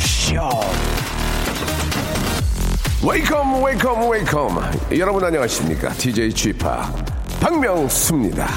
[0.00, 0.60] Show.
[3.02, 4.60] Welcome, welcome, welcome.
[4.98, 5.90] 여러분 안녕하십니까?
[5.94, 6.58] DJ Chip
[7.40, 8.48] 박명수입니다.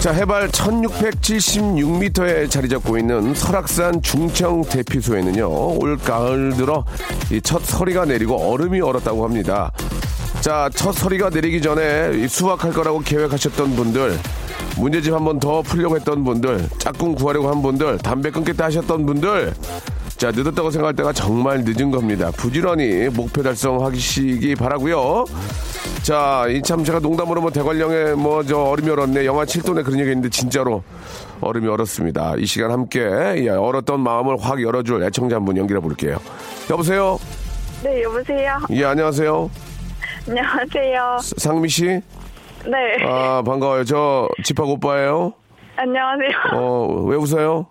[0.00, 5.46] 자, 해발 1676m에 자리 잡고 있는 설악산 중청 대피소에는요,
[5.78, 6.84] 올 가을 들어
[7.30, 9.70] 이첫 서리가 내리고 얼음이 얼었다고 합니다.
[10.40, 14.18] 자, 첫 서리가 내리기 전에 이 수확할 거라고 계획하셨던 분들,
[14.78, 19.52] 문제집 한 번 더 풀려고 했던 분들, 짝꿍 구하려고 한 분들, 담배 끊겠다 하셨던 분들,
[20.20, 22.30] 자, 늦었다고 생각할 때가 정말 늦은 겁니다.
[22.36, 25.24] 부지런히 목표 달성하시기 바라고요
[26.02, 30.10] 자, 이 참 제가 농담으로 뭐 대관령에 뭐 저 얼음이 얼었네 영하 7도네 그런 얘기
[30.10, 30.82] 했는데 진짜로
[31.40, 32.34] 얼음이 얼었습니다.
[32.36, 36.18] 이 시간 함께 예, 얼었던 마음을 확 열어줄 애청자 한 분 연결해 볼게요.
[36.68, 37.18] 여보세요?
[37.82, 38.58] 네, 여보세요.
[38.72, 39.50] 예, 안녕하세요.
[40.28, 41.18] 안녕하세요.
[41.38, 41.84] 상미 씨?
[42.66, 43.84] 네, 아, 반가워요.
[43.84, 45.32] 저 집합 오빠예요.
[45.76, 46.30] 안녕하세요.
[46.60, 47.66] 어, 왜 웃어요?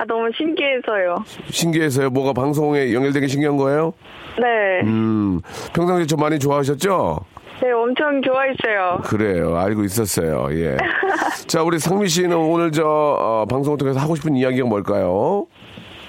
[0.00, 1.24] 아, 너무 신기해서요.
[1.50, 2.08] 신기해서요.
[2.08, 3.92] 뭐가 방송에 연결되게 신기한 거예요?
[4.40, 5.42] 네, 음,
[5.74, 7.20] 평상시에 저 많이 좋아하셨죠?
[7.60, 9.00] 네, 엄청 좋아했어요.
[9.04, 9.58] 그래요.
[9.58, 10.48] 알고 있었어요.
[10.52, 10.78] 예.
[11.46, 15.46] 자, 우리 상미 씨는 오늘 저 어, 방송을 통해서 하고 싶은 이야기가 뭘까요?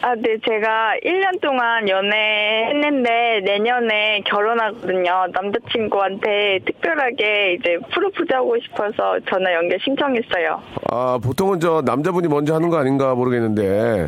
[0.03, 5.27] 아, 네, 제가 1년 동안 연애했는데 내년에 결혼하거든요.
[5.31, 10.59] 남자친구한테 특별하게 이제 프로포즈 하고 싶어서 전화 연결 신청했어요.
[10.91, 14.07] 아, 보통은 저 남자분이 먼저 하는 거 아닌가 모르겠는데,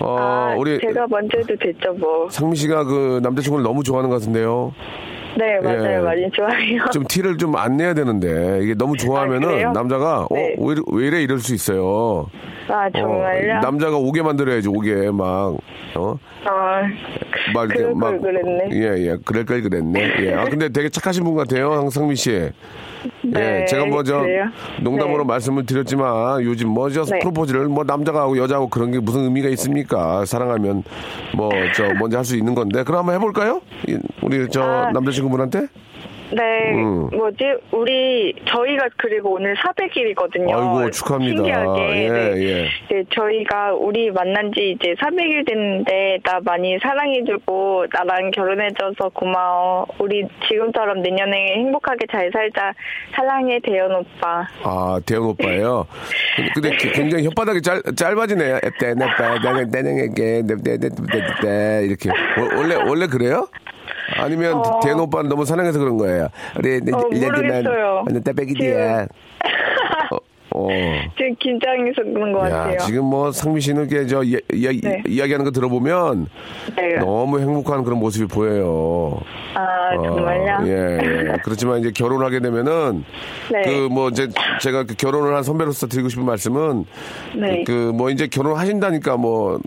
[0.00, 2.28] 어, 아, 우리 제가 먼저 해도 됐죠, 뭐.
[2.28, 4.74] 상미 씨가 그 남자친구를 너무 좋아하는 것 같은데요.
[5.38, 5.92] 네, 맞아요.
[5.92, 5.98] 예.
[6.00, 6.82] 많이 좋아해요.
[6.92, 9.72] 좀 티를 좀 안 내야 되는데, 이게 너무 좋아하면은 아?
[9.72, 10.54] 남자가, 네.
[10.58, 12.26] 어, 왜, 이래- 왜 이래 이럴 수 있어요.
[12.72, 13.60] 아, 어, 정말요?
[13.60, 15.56] 남자가 오게 만들어야지, 오게, 막,
[15.96, 16.16] 어?
[16.44, 16.82] 아,
[17.54, 18.10] 막 그럴 막.
[18.10, 18.68] 걸 그랬네.
[18.72, 19.16] 예, 예.
[19.24, 20.00] 그럴 걸 그랬네.
[20.20, 20.34] 예.
[20.34, 22.30] 아, 근데 되게 착하신 분 같아요, 상미 씨.
[22.32, 22.50] 예,
[23.22, 24.44] 네, 제가 뭐저 그래요?
[24.82, 25.24] 농담으로 네.
[25.24, 27.18] 말씀을 드렸지만 요즘 뭐저 네.
[27.20, 30.24] 프로포즈를 뭐 남자가 하고 여자하고 그런 게 무슨 의미가 있습니까?
[30.26, 30.82] 사랑하면
[31.34, 33.62] 뭐 저 먼저 할 수 있는 건데 그럼 한번 해볼까요?
[33.88, 34.90] 이, 우리 저 아.
[34.92, 35.68] 남자친구분한테?
[36.32, 37.08] 네, 음.
[37.10, 37.44] 뭐지?
[37.72, 40.52] 우리 저희가 그리고 오늘 400일이거든요.
[40.54, 41.36] 아이고, 축하합니다.
[41.42, 42.04] 신기하게.
[42.04, 42.32] 예, 네.
[42.42, 42.68] 예.
[42.90, 49.86] 네, 저희가 우리 만난 지 이제 400일 됐는데 나 많이 사랑해주고 나랑 결혼해줘서 고마워.
[49.98, 52.72] 우리 지금처럼 내년에 행복하게 잘 살자.
[53.14, 54.46] 사랑해 대현 오빠.
[54.62, 55.86] 아 대현 오빠예요.
[56.54, 58.60] 근데 기- 굉장히 혓바닥이 짧, 짧아지네.
[58.78, 63.48] 떼내빼내내내게 떼떼떼떼 이렇게 워- 원래 원래 그래요?
[64.18, 64.80] 아니면 어.
[64.82, 66.28] 대현 오빠는 너무 사랑해서 그런 거예요.
[66.58, 68.04] 우리 어, 모르겠어요.
[68.24, 69.06] 떼빼기디야.
[70.10, 70.16] 어,
[70.54, 70.68] 어.
[71.16, 72.78] 지금 긴장해서 그런 것 야, 같아요.
[72.80, 75.02] 지금 뭐 상미 씨는 이렇게 저 이, 이, 네.
[75.06, 76.26] 이야기하는 거 들어보면
[76.76, 76.96] 네.
[76.98, 79.20] 너무 행복한 그런 모습이 보여요.
[79.54, 80.66] 아, 어, 정말요?
[80.66, 81.36] 예, 예.
[81.44, 83.04] 그렇지만 이제 결혼하게 되면은
[83.52, 83.62] 네.
[83.62, 86.84] 그뭐 제가 그 결혼을 한 선배로서 드리고 싶은 말씀은
[87.36, 87.64] 네.
[87.64, 89.60] 그뭐 이제 결혼하신다니까 뭐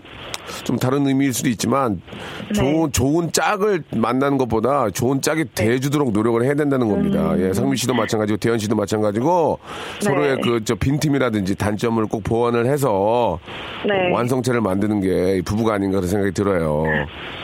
[0.64, 2.00] 좀 다른 의미일 수도 있지만
[2.48, 2.54] 네.
[2.54, 7.32] 좋은 좋은 짝을 만나는 것보다 좋은 짝이 돼주도록 노력을 해야 된다는 겁니다.
[7.32, 7.40] 음.
[7.40, 9.58] 예, 상민 씨도 마찬가지고 대현 씨도 마찬가지고
[10.00, 10.04] 네.
[10.04, 13.38] 서로의 그 저 빈틈이라든지 단점을 꼭 보완을 해서
[13.86, 14.12] 네.
[14.12, 16.84] 완성체를 만드는 게 부부가 아닌가 그런 생각이 들어요.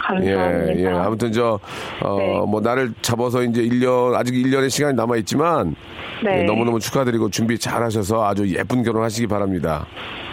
[0.07, 0.75] 감사합니다.
[0.75, 0.89] 예, 예.
[0.89, 1.61] 아무튼 저,
[2.03, 2.41] 어, 네.
[2.47, 5.77] 뭐, 나를 잡아서 이제 1년, 아직 1년의 시간이 남아 있지만,
[6.25, 6.41] 네.
[6.41, 9.87] 예, 너무너무 축하드리고 준비 잘 하셔서 아주 예쁜 결혼 하시기 바랍니다.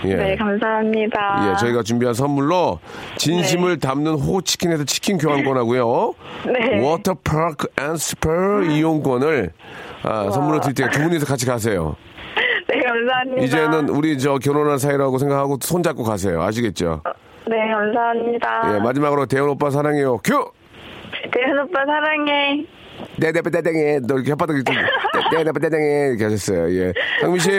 [0.05, 0.15] 예.
[0.15, 1.51] 네, 감사합니다.
[1.51, 2.79] 예, 저희가 준비한 선물로
[3.17, 6.13] 진심을 담는 호치킨에서 치킨 교환권하고요.
[6.45, 6.79] 네.
[6.81, 8.29] 워터파크 and 스파
[8.63, 9.51] 이용권을
[10.03, 11.95] 아, 선물로 드릴 테니까 두 분이서 같이 가세요.
[12.69, 13.43] 네, 감사합니다.
[13.43, 16.41] 이제는 우리 저 결혼한 사이라고 생각하고 손잡고 가세요.
[16.43, 17.01] 아시겠죠?
[17.47, 18.75] 네, 감사합니다.
[18.75, 20.17] 예, 마지막으로 대현 오빠 사랑해요.
[20.23, 20.51] 큐!
[21.33, 22.65] 대현 오빠 사랑해.
[23.17, 24.63] 네네네땡에 너 이렇게 혓바닥이
[25.33, 26.69] 네네네땡에 이렇게 하셨어요.
[26.77, 27.49] 예, 상민 씨,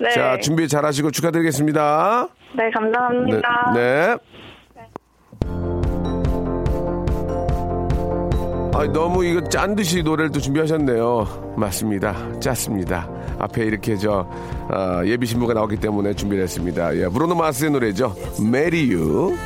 [0.00, 0.10] 네.
[0.10, 2.28] 자 준비 잘 하시고 축하드리겠습니다.
[2.56, 3.72] 네, 네, 감사합니다.
[3.74, 4.16] 네.
[8.78, 11.54] 아, 너무 이거 짠 듯이 노래를 또 준비하셨네요.
[11.56, 12.14] 맞습니다.
[12.38, 13.10] 짰습니다.
[13.40, 14.30] 앞에 이렇게 저
[14.68, 16.96] 아, 예비 신부가 나왔기 때문에 준비를 했습니다.
[16.96, 18.14] 예, 브로노 마스의 노래죠.
[18.38, 19.36] We're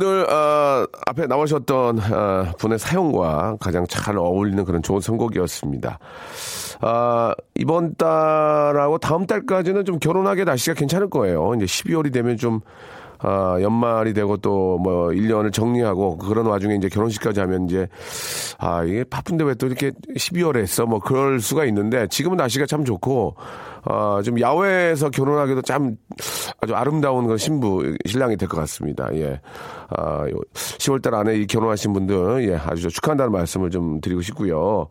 [0.00, 5.98] 오늘 아, 앞에 나오셨던 아, 분의 사연과 가장 잘 어울리는 그런 좋은 선곡이었습니다.
[6.80, 11.52] 아, 이번 달하고 다음 달까지는 좀 결혼하기 날씨가 괜찮을 거예요.
[11.56, 12.60] 이제 12월이 되면 좀
[13.20, 17.88] 아, 연말이 되고 또 뭐 1년을 정리하고 그런 와중에 이제 결혼식까지 하면 이제
[18.58, 20.86] 아, 이게 바쁜데 왜 또 이렇게 12월에 했어?
[20.86, 23.34] 뭐 그럴 수가 있는데 지금은 날씨가 참 좋고
[23.90, 25.96] 아, 좀 야외에서 결혼하기도 참
[26.60, 29.08] 아주 아름다운 그 신부, 신랑이 될 것 같습니다.
[29.14, 29.40] 예.
[29.96, 34.88] 아, 10월달 안에 이 결혼하신 분들, 예, 아주 축하한다는 말씀을 좀 드리고 싶고요.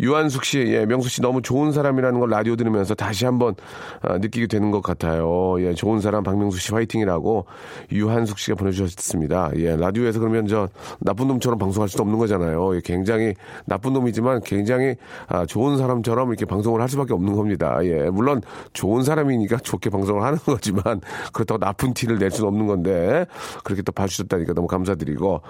[0.00, 3.54] 유한숙 씨, 예, 명수 씨 너무 좋은 사람이라는 걸 라디오 들으면서 다시 한번
[4.00, 5.60] 아, 느끼게 되는 것 같아요.
[5.60, 7.44] 예, 좋은 사람 박명수 씨 화이팅이라고
[7.92, 9.50] 유한숙 씨가 보내주셨습니다.
[9.56, 10.68] 예, 라디오에서 그러면 저
[11.00, 12.76] 나쁜 놈처럼 방송할 수도 없는 거잖아요.
[12.76, 13.34] 예, 굉장히
[13.66, 14.94] 나쁜 놈이지만 굉장히
[15.26, 17.78] 아, 좋은 사람처럼 이렇게 방송을 할 수밖에 없는 겁니다.
[17.84, 18.37] 예, 물론
[18.72, 21.00] 좋은 사람이니까 좋게 방송을 하는 거지만
[21.32, 23.26] 그렇다고 나쁜 티를 낼 수는 없는 건데
[23.64, 25.42] 그렇게 또 봐주셨다니까 너무 감사드리고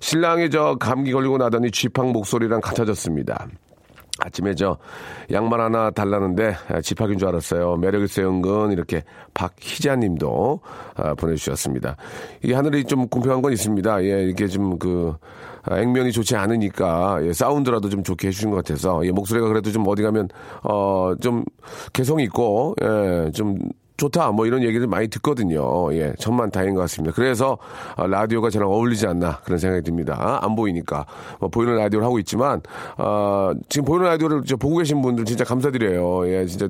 [0.00, 3.48] 신랑이 저 감기 걸리고 나더니 쥐팡 목소리랑 같아졌습니다.
[4.20, 4.78] 아침에 저
[5.32, 7.76] 양말 하나 달라는데 아, 집합인 줄 알았어요.
[7.76, 9.02] 매력있어요 은근 이렇게
[9.34, 10.60] 박희자 님도
[10.94, 11.96] 아, 보내주셨습니다.
[12.44, 14.04] 이 하늘이 좀 공평한 건 있습니다.
[14.04, 15.16] 예, 이게 좀 그
[15.70, 20.02] 액면이 좋지 않으니까 예, 사운드라도 좀 좋게 해주신 것 같아서 예, 목소리가 그래도 좀 어디
[20.02, 20.28] 가면
[20.62, 21.44] 어 좀
[21.92, 23.58] 개성 있고 예, 좀
[23.96, 25.94] 좋다 뭐 이런 얘기를 많이 듣거든요.
[25.94, 27.14] 예, 천만 다행인 것 같습니다.
[27.14, 27.58] 그래서
[27.96, 30.40] 아, 라디오가 저랑 어울리지 않나 그런 생각이 듭니다.
[30.42, 31.06] 안 보이니까
[31.38, 32.60] 뭐 보이는 라디오를 하고 있지만
[32.96, 36.28] 아, 지금 보이는 라디오를 저 보고 계신 분들 진짜 감사드려요.
[36.28, 36.68] 예, 진짜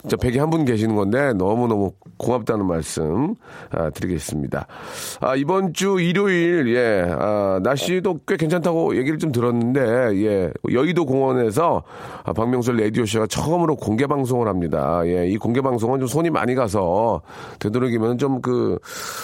[0.00, 3.34] 진짜 백에 한분 계시는 건데 너무너무 고맙다는 말씀
[3.70, 4.66] 아, 드리겠습니다.
[5.20, 9.80] 아, 이번 주 일요일 예 아, 날씨도 꽤 괜찮다고 얘기를 좀 들었는데
[10.24, 11.82] 예 여의도 공원에서
[12.24, 15.02] 아, 박명수 라디오 쇼가 처음으로 공개 방송을 합니다.
[15.04, 17.20] 예, 이 공개 방송은 좀 손이 많이 가서
[17.58, 18.78] 되도록이면 좀 그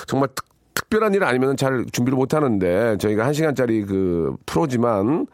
[0.06, 0.44] 정말 특
[0.88, 5.27] 특별한 일 아니면 잘 준비를 못 하는데 저희가 한 시간짜리 그 프로지만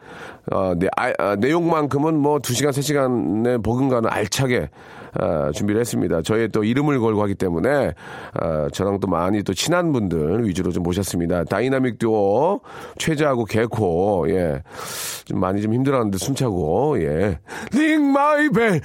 [0.51, 4.69] 어, 내, 아, 아, 내용만큼은 뭐두 시간 세 시간의 버금가는 알차게
[5.15, 6.21] 아, 준비를 했습니다.
[6.21, 7.93] 저의 또 이름을 걸고 하기 때문에
[8.33, 11.43] 아, 저랑 또 많이 또 친한 분들 위주로 좀 모셨습니다.
[11.45, 12.61] 다이나믹 듀오
[12.97, 14.63] 최자하고 개코 예.
[15.25, 17.39] 좀 많이 좀 힘들었는데 숨차고 예.
[17.73, 18.81] Ring My Bell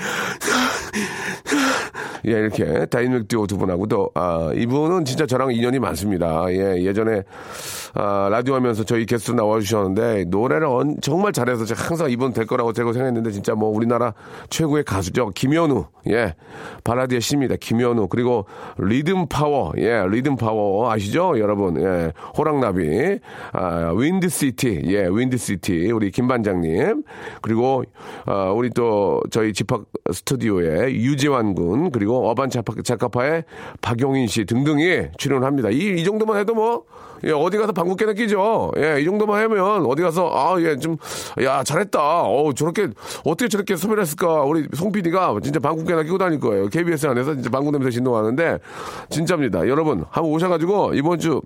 [2.26, 6.46] 예, 이렇게 다이나믹 듀오 두 분하고 또, 아, 이분은 진짜 저랑 인연이 많습니다.
[6.50, 7.22] 예, 예전에,
[7.94, 12.72] 아, 라디오 하면서 저희 게스트 나와주셨는데, 노래를 언- 정말 잘해서 제가 항상 이분 될 거라고
[12.72, 14.14] 제가 생각했는데, 진짜 뭐 우리나라
[14.50, 15.30] 최고의 가수죠.
[15.34, 15.86] 김연우.
[16.08, 16.34] 예,
[16.84, 17.56] 발라드의 신입니다.
[17.60, 18.08] 김연우.
[18.08, 18.46] 그리고
[18.78, 19.72] 리듬 파워.
[19.78, 20.90] 예, 리듬 파워.
[20.90, 21.38] 아시죠?
[21.38, 21.80] 여러분.
[21.80, 23.18] 예, 호랑나비.
[23.52, 24.82] 아, 윈드시티.
[24.86, 25.90] 예, 윈드시티.
[25.92, 27.04] 우리 김반장님.
[27.42, 27.84] 그리고,
[28.26, 29.82] 아, 우리 또 저희 집합
[30.12, 33.44] 스튜디오에 유재환 군, 그리고 어반 자카- 자카파의
[33.80, 35.70] 박용인 씨 등등이 출연합니다.
[35.70, 36.84] 이, 이 정도만 해도 뭐,
[37.24, 38.72] 예, 어디 가서 방구 깨나 끼죠.
[38.78, 40.96] 예, 이 정도만 하면 어디 가서, 아, 예, 좀,
[41.42, 41.98] 야, 잘했다.
[42.22, 42.88] 어 저렇게,
[43.24, 44.42] 어떻게 저렇게 섭외를 했을까.
[44.42, 46.68] 우리 송 PD가 진짜 방구 깨나 끼고 다닐 거예요.
[46.68, 48.58] KBS 안에서 진짜 방구 냄새 진동하는데,
[49.10, 49.68] 진짜입니다.
[49.68, 51.40] 여러분, 한번 오셔가지고, 이번 주,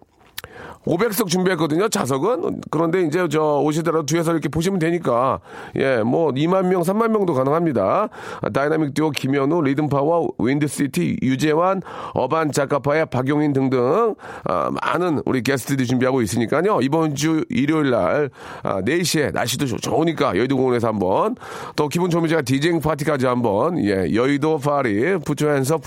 [0.84, 2.60] 500석 준비했거든요, 좌석은.
[2.70, 5.40] 그런데 이제 저 오시더라도 뒤에서 이렇게 보시면 되니까,
[5.76, 8.08] 예, 뭐 2만 명, 3만 명도 가능합니다.
[8.40, 11.82] 아, 다이나믹 듀오 김연우, 리듬파워, 윈드시티, 유재환,
[12.14, 16.80] 어반 자카파의 박용인 등등, 아, 많은 우리 게스트들이 준비하고 있으니까요.
[16.82, 18.30] 이번 주 일요일 날,
[18.62, 21.36] 아, 4시에 날씨도 좋- 좋으니까 여의도 공원에서 한번,
[21.76, 25.82] 또 기분 좋으면 제가 디제잉 파티까지 한번, 예, 여의도 party, put your hands up,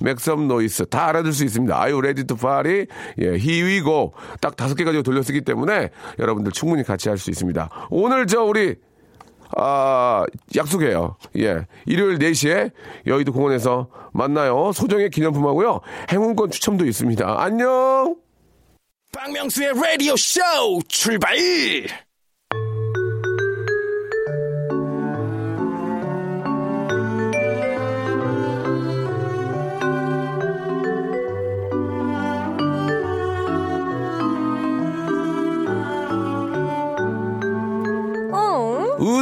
[0.00, 1.80] make some noise, 다 알아들 수 있습니다.
[1.80, 2.86] Are you, ready to party,
[3.20, 4.01] 예, here we go,
[4.40, 7.68] 딱 다섯 개 가지고 돌려쓰기 때문에 여러분들 충분히 같이 할 수 있습니다.
[7.90, 8.74] 오늘 저 우리,
[9.56, 10.24] 아,
[10.56, 11.16] 약속해요.
[11.38, 11.66] 예.
[11.86, 12.72] 일요일 4시에
[13.06, 14.72] 여의도 공원에서 만나요.
[14.72, 15.80] 소정의 기념품하고요.
[16.10, 17.42] 행운권 추첨도 있습니다.
[17.42, 18.16] 안녕!
[19.12, 20.40] 박명수의 라디오 쇼
[20.88, 21.36] 출발!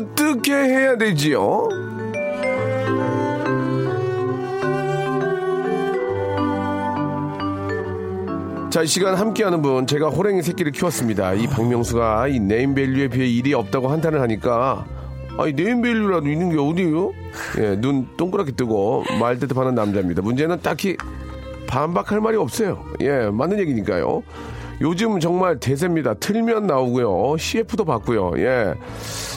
[0.00, 0.10] 어?
[0.12, 1.68] 어떻게 해야 되지요?
[8.70, 11.34] 자, 이 시간 함께하는 분, 제가 호랭이 새끼를 키웠습니다.
[11.34, 14.86] 이 박명수가 이 네임밸류에 비해 일이 없다고 한탄을 하니까,
[15.38, 17.12] 아니 네임밸류라도 있는 게 어디예요?
[17.58, 20.22] 예, 눈 동그랗게 뜨고 말 대답하는 남자입니다.
[20.22, 20.96] 문제는 딱히
[21.66, 22.84] 반박할 말이 없어요.
[23.00, 24.22] 예, 맞는 얘기니까요.
[24.82, 26.14] 요즘 정말 대세입니다.
[26.14, 27.36] 틀면 나오고요.
[27.38, 28.32] CF도 받고요.
[28.38, 28.74] 예.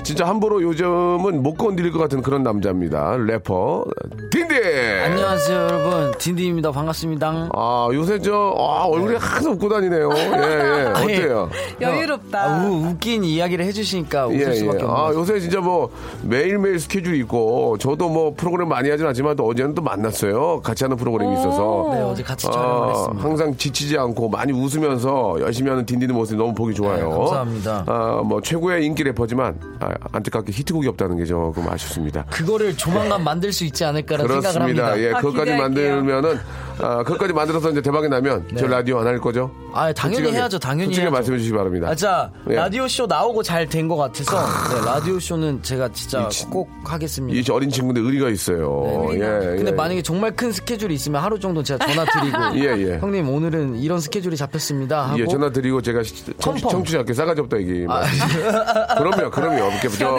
[0.04, 3.16] 진짜 함부로 요즘은 못 건드릴 것 같은 그런 남자입니다.
[3.18, 3.86] 래퍼
[4.32, 4.58] 딘딘.
[5.04, 10.10] 안녕하세요 여러분 딘딘입니다 반갑습니다 아 요새 저 아, 얼굴이 하나도 웃고 다니네요.
[10.14, 10.86] 예, 예.
[10.94, 11.50] 어때요?
[11.80, 12.44] 여유롭다.
[12.44, 14.84] 아, 우, 웃긴 이야기를 해주시니까 웃을 예, 수밖에 예.
[14.84, 15.90] 없는 아, 것 요새 진짜 뭐
[16.24, 20.62] 매일매일 스케줄이 있고 저도 뭐 프로그램 많이 하진 않지만 또 어제는 또 만났어요.
[20.62, 21.90] 같이 하는 프로그램이 있어서.
[21.94, 26.38] 네, 어제 같이 아, 촬영을 했습니다 항상 지치지 않고 많이 웃으면서 열심히 하는 딘딘의 모습이
[26.38, 27.10] 너무 보기 좋아요.
[27.10, 27.84] 네, 감사합니다.
[27.88, 32.26] 아, 뭐 최고의 인기 래퍼지만 아, 안타깝게 히트곡이 없다는 게 조금 아쉽습니다.
[32.30, 34.88] 그거를 조만간 만들 수 있지 않을까라는 생각을 그렇습니다.
[34.92, 35.62] 합니다 예, 아, 그것까지 기대할게요.
[35.96, 36.40] 만들면은
[36.80, 39.52] 아, 그것까지 만들어서 이제 대박이 나면 저 라디오 안 할 거죠?
[39.74, 41.88] 아 당연히 솔직하게, 해야죠 당연히 솔직히 말씀해 주시기 바랍니다.
[41.90, 42.56] 아, 자, 예.
[42.56, 44.38] 라디오 쇼 나오고 잘 된 것 같아서
[44.74, 47.38] 네, 라디오 쇼는 제가 진짜 꼭 하겠습니다.
[47.40, 49.08] 이 어린 친구인데 의리가 있어요.
[49.14, 49.72] 예, 네, 근데 예.
[49.72, 52.98] 만약에 정말 큰 스케줄이 있으면 하루 정도 제가 전화 드리고 예, 예.
[53.00, 56.62] 형님 오늘은 이런 스케줄이 잡혔습니다 하고 예, 전화 드리고 제가 시- 청취.
[56.68, 57.86] 청취 자께 싸가지 없다 얘기.
[57.90, 58.04] 아,
[58.98, 59.70] 그럼요, 그럼요.
[59.72, 60.12] 이렇게 저?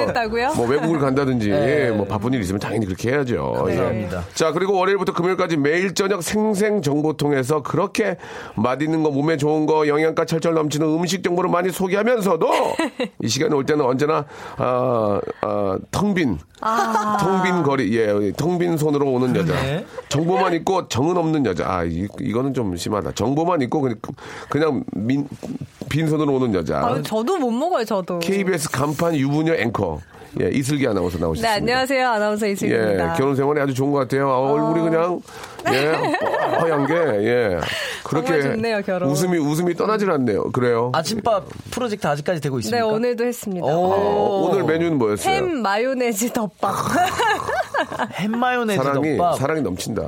[0.56, 1.90] 뭐 외국을 간다든지 네.
[1.90, 3.52] 뭐 바쁜 일 있으면 당연히 그렇게 해야죠.
[3.52, 4.18] 감사합니다.
[4.18, 4.34] 예.
[4.34, 8.18] 자, 그리고 월요일부터 금요일까지 매일 저녁 생생 정보통해서 그렇게
[8.56, 12.48] 맛있는 거, 몸에 좋은 거, 영양가 철철 넘치는 음식 정보를 많이 소개하면서도
[13.22, 14.26] 이 시간에 올 때는 언제나
[14.58, 16.38] 아, 아, 텅빈
[17.20, 19.54] 텅빈 거리, 예, 텅빈 손으로 오는 여자.
[19.62, 19.84] 네.
[20.08, 21.64] 정보만 있고 정은 없는 여자.
[21.68, 23.12] 아, 이, 이거는 좀 심하다.
[23.12, 23.98] 정보만 있고 그냥,
[24.48, 25.28] 그냥 민,
[25.90, 26.78] 빈손으로 오는 여자.
[26.78, 28.18] 아, 저도 못 먹어요, 저도.
[28.20, 30.00] KBS 간판 유부녀 앵커.
[30.40, 31.54] 예, 이슬기 아나운서 네, 나오셨습니다.
[31.54, 32.08] 안녕하세요.
[32.08, 33.12] 아나운서 예, 이슬기입니다.
[33.14, 34.28] 결혼 생활이 아주 좋은 것 같아요.
[34.30, 35.20] 아, 얼굴이 그냥,
[35.72, 35.92] 예,
[36.60, 37.58] 뽀얀 게, 예.
[38.04, 38.26] 그렇게.
[38.40, 39.10] 정말 좋네요, 결혼.
[39.10, 40.50] 웃음이, 웃음이 떠나질 않네요.
[40.52, 40.90] 그래요.
[40.94, 42.86] 아침밥 프로젝트 아직까지 되고 네, 있습니까?
[42.86, 43.66] 오늘도 했습니다.
[43.66, 43.70] 오.
[43.70, 45.34] 어, 오늘 메뉴는 뭐였어요?
[45.34, 46.74] 햄 마요네즈 덮밥.
[48.14, 49.38] 햄 마요네즈 사랑이, 덮밥.
[49.38, 50.02] 사랑이 넘친다.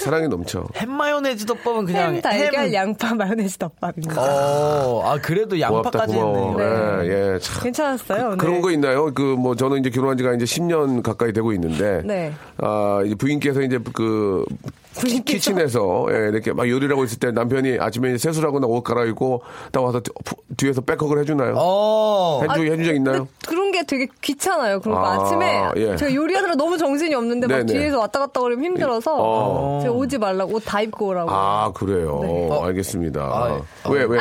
[0.00, 0.64] 사랑이 넘쳐.
[0.76, 4.20] 햄 마요네즈 덮밥은 그냥 햄 달걀 햄- 양파 마요네즈 덮밥입니다.
[4.20, 6.60] 어, 아 그래도 고맙다, 양파까지 고마워.
[6.60, 7.08] 했네.
[7.08, 7.38] 예, 예.
[7.38, 7.62] 참.
[7.62, 8.36] 괜찮았어요, 오늘.
[8.38, 9.12] 그런 거 있나요?
[9.12, 12.32] 그 뭐 저는 이제 결혼한 지가 이제 10년 가까이 되고 있는데 네.
[12.58, 14.44] 아 이제 부인께서 이제 그
[14.94, 15.36] 부인께서?
[15.38, 19.82] kitchen에서 예, 이렇게 막 요리를 하고 있을 때 남편이 아침에 이제 세수하거나 옷 갈아입고 딱
[19.82, 20.12] 와서 뒤-
[20.56, 21.54] 뒤에서 back hug를 해주나요?
[21.56, 22.40] 어.
[22.42, 23.28] 해주 해준 적 있나요?
[23.46, 24.80] 그런 게 되게 귀찮아요.
[24.80, 25.96] 그리고 아, 아침에 예.
[25.96, 27.72] 제가 요리하느라 너무 정신이 없는데 막 네네.
[27.72, 29.80] 뒤에서 왔다 갔다 그러면 힘들어서 어.
[29.82, 31.30] 제가 오지 말라고 옷 다 입고 오라고.
[31.30, 32.20] 아 그래요.
[32.22, 32.48] 네.
[32.62, 33.20] 알겠습니다.
[33.20, 34.18] 아, 왜왜 왜?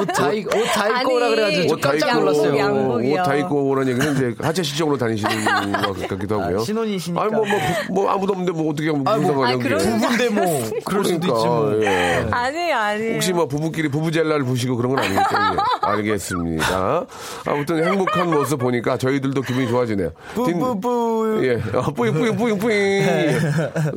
[0.00, 2.58] 옷다 입, 옷다 입고 오라 그래가지고 좀옷다 깜짝 입고 놀랐어요.
[2.58, 3.20] 양복, 양복이요.
[3.20, 6.60] 옷다 입고 오라는 얘기는 이제 하체 시적으로 다니시는 것 같기도 하고요.
[6.60, 7.22] 아, 신혼이시니까.
[7.22, 7.46] 아니 뭐뭐
[7.90, 9.58] 뭐 아무도 없는데 뭐 어떻게 하면 아, 무슨 뭐, 그게.
[9.64, 11.60] 그러는 부부인데 뭐 그럴 수도 있지 뭐.
[11.64, 12.26] 그러니까, 예.
[12.30, 13.12] 아니, 아니.
[13.14, 15.28] 혹시 뭐 부부끼리 부부젤라를 부시고 그런 건 아니겠죠?
[15.34, 15.56] 예.
[15.82, 17.06] 알겠습니다.
[17.46, 20.12] 아무튼 행복한 모습 보니까 저희들도 기분이 좋아지네요.
[20.34, 21.40] 딘- 뿌뿌뿌.
[21.44, 21.60] 예.
[21.74, 23.02] 아, 뿌잉, 뿌잉, 뿌잉, 뿌잉.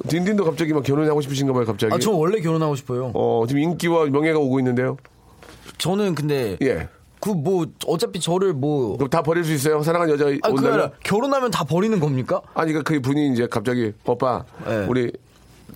[0.08, 1.94] 딘딘도 갑자기 막 결혼하고 싶으신가 봐요, 갑자기.
[1.94, 3.12] 아, 저 원래 결혼하고 싶어요.
[3.14, 4.98] 어, 지금 인기와 명예가 오고 있는데요.
[5.78, 6.88] 저는 근데 예.
[7.20, 9.82] 그 뭐 어차피 저를 뭐 그럼 다 버릴 수 있어요?
[9.84, 10.92] 사랑하는 여자 아, 아니라 온다면?
[11.04, 12.42] 결혼하면 다 버리는 겁니까?
[12.54, 14.86] 아니, 그러니까 그 분이 이제 갑자기, 오빠, 네.
[14.88, 15.12] 우리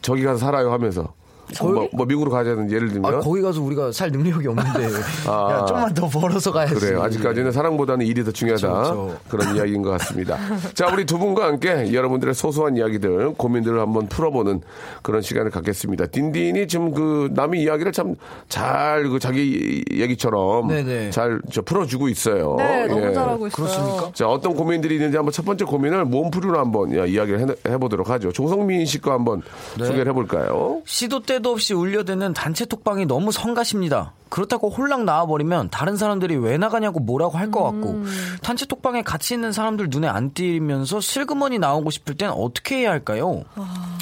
[0.01, 1.13] 저기 가서 살아요 하면서.
[1.60, 3.13] 뭐, 뭐 미국으로 가자든지 예를 들면.
[3.13, 4.88] 아, 거기 가서 우리가 살 능력이 없는데
[5.27, 5.51] 아.
[5.51, 6.75] 야, 좀만 더 벌어서 가야지.
[6.75, 7.01] 그래요.
[7.03, 8.67] 아직까지는 사랑보다는 일이 더 중요하다.
[8.67, 10.38] 그렇죠, 그런 이야기인 것 같습니다.
[10.74, 14.62] 자, 우리 두 분과 함께 여러분들의 소소한 이야기들, 고민들을 한번 풀어보는
[15.01, 16.08] 그런 시간을 갖겠습니다.
[16.08, 18.15] 딘딘이 지금 그 남의 이야기를 참
[18.50, 20.70] 잘 그 자기 얘기처럼.
[21.12, 22.55] 잘 저 풀어주고 있어요.
[22.58, 23.13] 네, 너무 예.
[23.13, 23.55] 잘하고 있어요.
[23.67, 24.12] 그렇습니까?
[24.13, 28.31] 자, 어떤 고민들이 있는지 한번 첫 번째 고민을 몸풀이로 한번 야, 이야기를 해, 보도록 하죠.
[28.31, 29.41] 조성민 씨거 한번
[29.77, 29.86] 네.
[29.86, 30.81] 소개를 해볼까요?
[30.86, 34.13] 시도 때도 없이 울려대는 단체 톡방이 너무 성가십니다.
[34.29, 38.03] 그렇다고 홀랑 나와버리면 다른 사람들이 왜 나가냐고 뭐라고 할 것 같고
[38.41, 43.43] 단체 톡방에 같이 있는 사람들 눈에 안 띄면서 슬그머니 나오고 싶을 땐 어떻게 해야 할까요?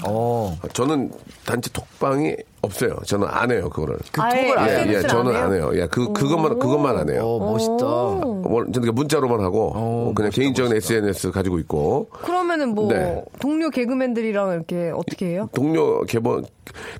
[0.05, 0.57] 어.
[0.73, 1.11] 저는
[1.45, 2.95] 단체 톡방이 없어요.
[3.05, 3.97] 저는 안 해요, 그거를.
[4.11, 5.71] 그 아예 톡을 안 예, SNS를 예, 저는 안안 해요.
[5.75, 7.21] 예, 그, 그것만, 그것만 안 해요.
[7.23, 7.83] 어, 멋있다.
[7.85, 13.23] 뭐, 저는 문자로만 하고, 어, 그냥 개인적인 SNS 가지고 있고, 그러면은 뭐 네.
[13.39, 15.49] 동료 개그맨들이랑 이렇게 어떻게 해요?
[15.53, 16.45] 동료 개번,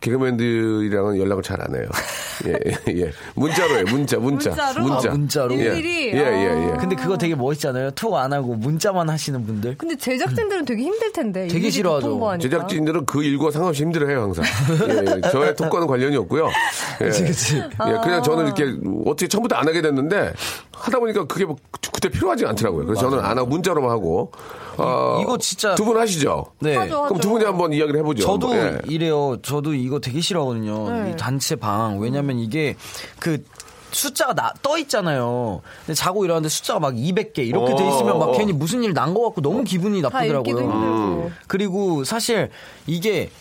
[0.01, 1.89] 개그맨들이랑은 연락을 잘 안 해요.
[2.47, 2.53] 예,
[2.87, 3.11] 예, 예.
[3.35, 4.49] 문자로 해요, 문자, 문자.
[4.51, 4.83] 문자로?
[4.83, 5.09] 문자.
[5.09, 5.55] 아, 문자로?
[5.59, 6.13] 예, 일일이?
[6.13, 6.77] 예, 예, 예.
[6.79, 7.91] 근데 그거 되게 멋있잖아요.
[7.91, 9.75] 톡 안 하고 문자만 하시는 분들.
[9.77, 11.47] 근데 제작진들은 되게 힘들 텐데.
[11.47, 12.07] 되게 싫어하죠.
[12.07, 12.41] 통보하니까.
[12.41, 14.45] 제작진들은 그 일과 상관없이 힘들어해요, 항상.
[14.89, 15.29] 예, 예.
[15.31, 16.49] 저의 톡과는 관련이 없고요.
[17.01, 17.05] 예.
[17.05, 17.57] 그치, 그치.
[17.57, 17.69] 예,
[18.03, 18.63] 그냥 저는 이렇게
[19.05, 20.33] 어떻게 처음부터 안 하게 됐는데
[20.73, 21.55] 하다 보니까 그게 뭐
[21.93, 22.85] 그때 필요하지 않더라고요.
[22.85, 24.31] 그래서 저는 안 하고 문자로만 하고.
[24.77, 26.45] 어, 이거 진짜- 두 분 하시죠?
[26.59, 26.75] 네.
[26.77, 27.03] 하죠.
[27.03, 28.23] 그럼 두 분이 한번 이야기를 해보죠.
[28.23, 28.55] 저도.
[28.55, 28.77] 예.
[28.85, 29.37] 이래요.
[29.41, 30.89] 저도 이거 되게 싫어하거든요.
[31.03, 31.11] 네.
[31.11, 31.99] 이 단체 방.
[31.99, 32.75] 왜냐면 이게
[33.19, 33.43] 그
[33.91, 35.61] 숫자가 나, 떠 있잖아요.
[35.85, 38.31] 근데 자고 일어났는데 숫자가 막 200개 이렇게 돼 있으면 막 어.
[38.37, 40.57] 괜히 무슨 일 난 것 같고 너무 기분이 나쁘더라고요.
[40.59, 41.31] 힘들고.
[41.47, 42.49] 그리고 사실
[42.87, 43.31] 이게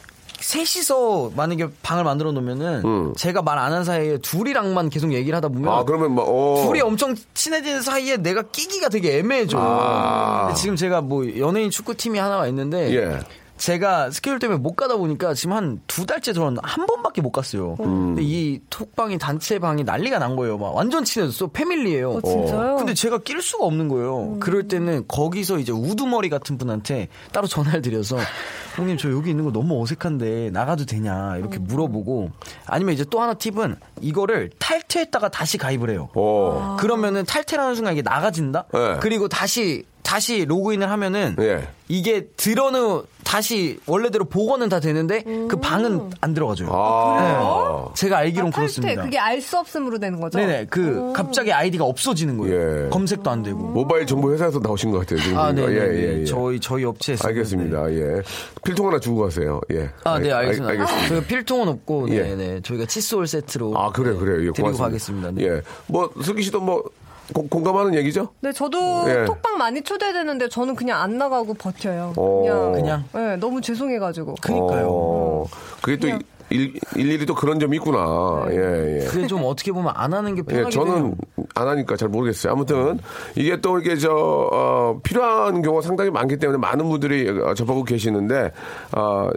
[0.40, 5.72] 셋이서 만약에 방을 만들어 놓으면은 제가 말 안 한 사이에 둘이랑만 계속 얘기를 하다 보면
[5.72, 6.64] 아, 그러면 뭐, 어.
[6.66, 9.58] 둘이 엄청 친해지는 사이에 내가 끼기가 되게 애매해져.
[9.60, 10.54] 아.
[10.54, 13.18] 지금 제가 뭐 연예인 축구팀이 하나가 있는데 예.
[13.58, 17.76] 제가 스케줄 때문에 못 가다 보니까 지금 한 두 달째 저는 한 번밖에 못 갔어요.
[17.80, 18.14] 음.
[18.14, 20.56] 근데 이 톡방이 단체 방이 난리가 난 거예요.
[20.58, 21.48] 막 완전 친해졌어.
[21.48, 22.10] 패밀리예요.
[22.12, 22.76] 어, 진짜요?
[22.76, 24.36] 근데 제가 낄 수가 없는 거예요.
[24.40, 28.16] 그럴 때는 거기서 이제 우두머리 같은 분한테 따로 전화를 드려서
[28.76, 32.30] 형님 저 여기 있는 거 너무 어색한데 나가도 되냐 이렇게 물어보고
[32.66, 36.08] 아니면 이제 또 하나 팁은 이거를 탈퇴했다가 다시 가입을 해요.
[36.14, 36.76] 어.
[36.78, 38.66] 그러면은 탈퇴라는 순간 이게 나가진다.
[38.72, 38.96] 네.
[39.00, 41.68] 그리고 다시 다시 로그인을 하면은 예.
[41.88, 46.70] 이게 들어는 다시 원래대로 복원은 다 되는데 그 방은 안 들어가져요.
[46.72, 47.84] 아.
[47.88, 47.94] 네.
[47.94, 49.02] 제가 알기론 아, 탈퇴 그렇습니다.
[49.02, 50.38] 그게 알 수 없음으로 되는 거죠?
[50.38, 52.86] 네네 그 갑자기 아이디가 없어지는 거예요.
[52.86, 52.88] 예.
[52.88, 53.58] 검색도 안 되고.
[53.58, 55.20] 모바일 정보 회사에서 나오신 것 같아요.
[55.20, 55.38] 지금.
[55.38, 55.84] 아, 네, 보니까.
[55.84, 56.24] 네, 네.
[56.24, 57.92] 저희 저희 업체에서 알겠습니다.
[57.92, 58.22] 예.
[58.64, 59.60] 필통 하나 주고 가세요.
[59.72, 59.90] 예.
[60.04, 60.70] 아, 네, 알- 알겠습니다.
[60.72, 61.08] 알겠습니다.
[61.08, 62.34] 저희가 필통은 없고, 네, 예.
[62.34, 62.60] 네.
[62.62, 63.74] 저희가 칫솔 세트로.
[63.78, 64.32] 아, 그래, 네, 그래.
[64.36, 64.84] 예, 드리고 고맙습니다.
[64.84, 65.30] 가겠습니다.
[65.32, 65.44] 네.
[65.44, 65.62] 예.
[65.86, 66.82] 뭐, 슬기 씨도 뭐,
[67.34, 68.28] 공, 공감하는 얘기죠?
[68.40, 69.24] 네, 저도 예.
[69.24, 72.14] 톡방 많이 초대되는데 저는 그냥 안 나가고 버텨요.
[72.16, 72.42] 어.
[72.42, 72.72] 그냥.
[72.72, 73.04] 그냥?
[73.12, 74.36] 네, 너무 죄송해가지고.
[74.40, 74.88] 그니까요.
[74.90, 75.44] 어,
[75.82, 76.20] 그게 또 그냥-
[76.50, 78.46] 일, 일일이 또 그런 점이 있구나.
[78.48, 79.04] 예, 예.
[79.04, 81.44] 그게 좀 어떻게 보면 안 하는 게 예, 편하게 저는 돼요.
[81.54, 82.50] 안 하니까 잘 모르겠어요.
[82.54, 82.98] 아무튼
[83.36, 84.08] 이게 또 이게 저
[84.50, 88.52] 어, 필요한 경우가 상당히 많기 때문에 많은 분들이 어, 접하고 계시는데
[88.96, 89.28] 어,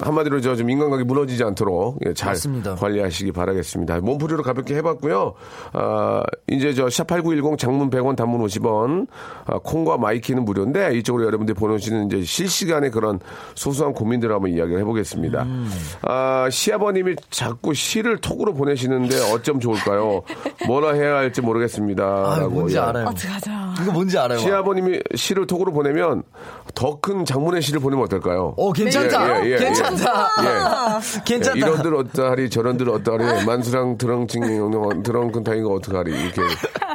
[0.00, 2.76] 한마디로 저 좀 인간관계 무너지지 않도록 예, 잘 맞습니다.
[2.76, 4.00] 관리하시기 바라겠습니다.
[4.00, 5.34] 몸풀이로 가볍게 해봤고요.
[5.72, 9.08] 아, 이제 저 샵8910 장문 100원 단문 50원
[9.46, 13.18] 아, 콩과 마이케이는 무료인데 이쪽으로 여러분들이 보내주시는 이제 실시간의 그런
[13.56, 15.42] 소소한 고민들을 한번 이야기를 해보겠습니다.
[15.42, 15.70] 음.
[16.02, 20.22] 아, 시아버님이 자꾸 시를 톡으로 보내시는데 어쩜 좋을까요?
[20.66, 22.04] 뭐라 해야 할지 모르겠습니다.
[22.04, 22.50] 아, 라고.
[22.50, 22.80] 뭔지 예.
[22.80, 23.06] 알아요.
[23.06, 23.74] 어떡하자.
[23.82, 24.38] 이거 뭔지 알아요.
[24.38, 26.22] 시아버님이 시를 톡으로 보내면
[26.74, 28.54] 더 큰 장문의 시를 보내면 어떨까요?
[28.56, 29.44] 어, 괜찮다.
[29.44, 30.30] 예, 예, 예, 괜찮다.
[30.42, 31.20] 예.
[31.24, 31.58] 괜찮다.
[31.58, 36.42] 이런들 어떠하리 저런들 어떠하리 만수랑 드렁칭 드렁큰 타이가 어떡하리 이렇게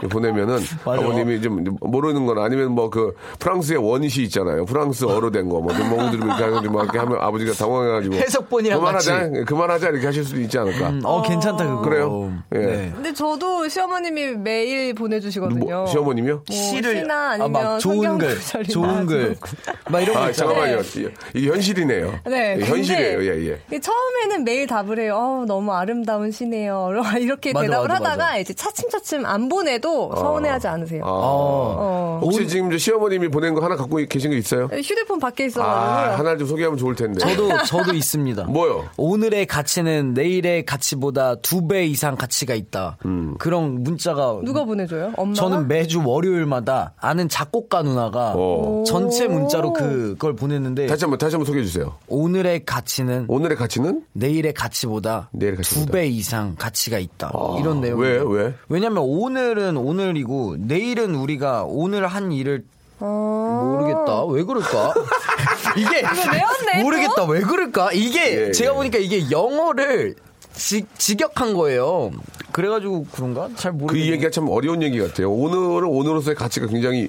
[0.07, 0.59] 보내면은.
[0.85, 6.25] 아버님이 좀 모르는 건 아니면 뭐 그 프랑스의 원시 있잖아요 프랑스어로 된 거 뭐 몽드를
[6.25, 9.45] 이렇게 하고 막 이렇게 하면 아버지가 당황해가지고 해석본이랑 그만하자 같이.
[9.45, 11.81] 그만하자 이렇게 하실 수도 있지 않을까 음, 어, 괜찮다, 그거.
[11.81, 12.33] 그래요?
[12.55, 12.57] 예.
[12.57, 12.91] 네.
[12.95, 15.59] 근데 저도 시어머님이 매일 보내주시거든요.
[15.65, 16.43] 뭐, 시어머님이요?
[16.47, 18.37] 뭐 시를 시나 아니면 아, 막 좋은 글,
[18.69, 19.35] 좋은 글,
[19.89, 20.81] 막 이런 거 아 있잖아요.
[20.83, 25.15] 잠깐만요 이게 현실이네요 네, 예, 현실이에요 예예 이게 처음에는 매일 답을 해요.
[25.15, 26.89] 어, 너무 아름다운 시네요.
[27.19, 28.37] 이렇게 맞아, 대답을 맞아, 하다가 맞아.
[28.37, 31.03] 이제 차츰차츰 안 보내도 서운해하지 않으세요.
[31.05, 31.09] 아.
[31.11, 32.19] 어.
[32.21, 34.65] 혹시 지금 저 시어머님이 보낸 거 하나 갖고 계신 거 있어요?
[34.65, 37.19] 휴대폰 밖에 아, 있어가지고 하나를 좀 소개하면 좋을 텐데.
[37.19, 38.43] 저도 저도 있습니다.
[38.49, 38.85] 뭐요?
[38.97, 42.97] 오늘의 가치는 내일의 가치보다 두 배 이상 가치가 있다.
[43.05, 43.35] 음.
[43.37, 45.13] 그런 문자가 누가 보내줘요?
[45.17, 45.33] 엄마가?
[45.35, 48.83] 저는 매주 월요일마다 아는 작곡가 누나가 어.
[48.87, 51.95] 전체 문자로 그걸 보냈는데 다시 한번 다시 한번 소개해 주세요.
[52.07, 55.85] 오늘의 가치는 오늘의 가치는 내일의 가치보다 내일의 가치보다.
[55.85, 57.31] 두 배 이상 가치가 있다.
[57.59, 57.99] 이런 내용.
[57.99, 58.53] 왜, 왜?
[58.69, 62.63] 왜냐면 오늘은 오늘이고 내일은 우리가 오늘 한 일을
[62.99, 63.77] 어.
[63.77, 64.25] 모르겠다.
[64.25, 64.93] 왜 그럴까?
[65.77, 67.25] 이게 외웠네, 모르겠다.
[67.25, 67.91] 왜 그럴까?
[67.93, 68.75] 이게 예, 제가 예.
[68.75, 70.15] 보니까 이게 영어를
[70.53, 72.11] 지, 직역한 거예요.
[72.51, 73.49] 그래가지고 그런가?
[73.55, 74.11] 잘그 모르겠네.
[74.11, 75.31] 얘기가 참 어려운 얘기 같아요.
[75.31, 77.07] 오늘은 오늘로서의 가치가 굉장히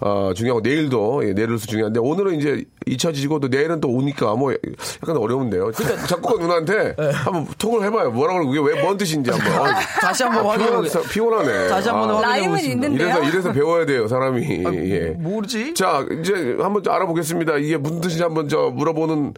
[0.00, 5.16] 어, 중요하고 내일도 예, 내일로서 중요한데 오늘은 이제 잊혀지고 또 내일은 또 오니까 뭐 약간
[5.16, 5.70] 어려운데요.
[5.74, 7.10] 그러니까 작곡가 누나한테 네.
[7.12, 8.10] 한번 통을 해봐요.
[8.10, 9.52] 뭐라고 그게 왜 뭔 뜻인지 한번.
[9.60, 9.64] 어,
[10.00, 11.10] 다시 한번 아, 확인해 피곤하- 보겠습니다.
[11.10, 11.68] 피곤하네.
[11.68, 12.60] 다시 한번 아, 확인해 라임은.
[12.64, 13.06] 있는데요?
[13.08, 14.64] 이래서 이래서 배워야 돼요 사람이.
[14.90, 15.00] 예.
[15.18, 15.74] 뭐지?
[15.74, 17.56] 자, 이제 한번 좀 알아보겠습니다.
[17.58, 19.32] 이게 무슨 뜻인지 한번 저 물어보는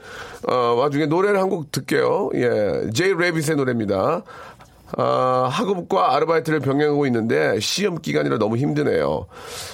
[0.49, 2.31] 어, 와중에 노래를 한 곡 듣게요.
[2.35, 4.23] 예, 제이 레빗의 노래입니다.
[4.97, 9.27] 아, 학업과 아르바이트를 병행하고 있는데 시험 기간이라 너무 힘드네요.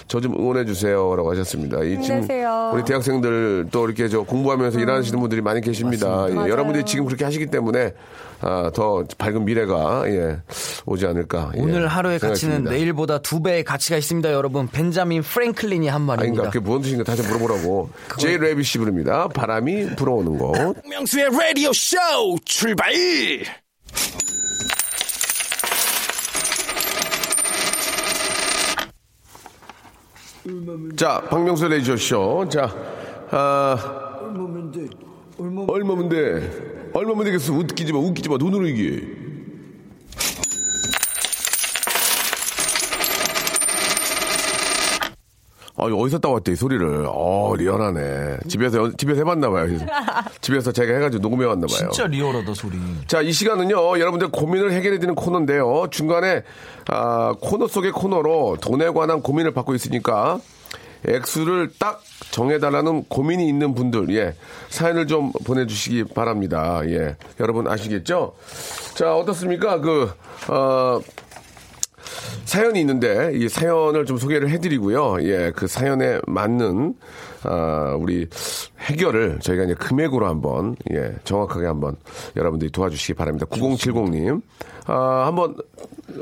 [0.09, 1.83] 저 좀 응원해 주세요라고 하셨습니다.
[1.83, 2.27] 이 지금.
[2.72, 6.27] 우리 대학생들 또 이렇게 저 공부하면서 일하시는 분들이 많이 계십니다.
[6.31, 6.35] 예.
[6.35, 7.92] 여러분들이 지금 그렇게 하시기 때문에
[8.40, 10.38] 아, 더 밝은 미래가 예,
[10.87, 11.53] 오지 않을까.
[11.57, 12.70] 예, 오늘 하루의 가치는 생각했습니다.
[12.70, 14.68] 내일보다 두 배의 가치가 있습니다, 여러분.
[14.68, 16.44] 벤자민 프랭클린이 한 아닌가 말입니다.
[16.51, 17.90] 그게 무슨 뜻인가 다시 물어보라고.
[18.18, 19.29] 제이 레빗이 부릅니다.
[19.29, 20.77] 바람이 불어오는 곳.
[20.88, 21.96] 명수의 라디오 쇼
[22.44, 22.92] 출발!
[30.97, 32.49] 자, 박명수 레이저쇼.
[32.49, 32.75] 자,
[33.31, 34.19] 아.
[34.21, 34.87] 얼마면 돼?
[35.39, 36.91] 얼마면 돼?
[36.93, 37.53] 얼마면 되겠어?
[37.53, 38.39] 웃기지 마, 웃기지 마.
[38.39, 39.22] 돈으로 이기.
[45.83, 47.07] 아, 어디서 따왔대, 이 소리를.
[47.09, 48.38] 어, 리얼하네.
[48.49, 49.79] 집에서, 집에서 해봤나봐요.
[50.40, 51.90] 집에서 제가 해가지고 녹음해왔나봐요.
[51.90, 52.77] 진짜 리얼하다 소리.
[53.07, 55.88] 자, 이 시간은요, 여러분들 고민을 해결해드리는 코너인데요.
[55.90, 56.42] 중간에,
[56.88, 60.38] 아, 코너 속의 코너로 돈에 관한 고민을 받고 있으니까,
[61.09, 64.35] 액수를 딱 정해달라는 고민이 있는 분들, 예,
[64.68, 66.81] 사연을 좀 보내주시기 바랍니다.
[66.87, 68.35] 예, 여러분 아시겠죠?
[68.95, 69.81] 자, 어떻습니까?
[69.81, 70.12] 그,
[70.49, 71.01] 어,
[72.44, 75.18] 사연이 있는데 이 사연을 좀 소개를 해드리고요.
[75.22, 76.94] 예, 그 사연에 맞는
[77.45, 78.29] 아, 우리
[78.81, 81.97] 해결을 저희가 이제 금액으로 한번 예 정확하게 한번
[82.37, 83.47] 여러분들이 도와주시기 바랍니다.
[83.47, 84.43] 9070님,
[84.87, 85.57] 아 한번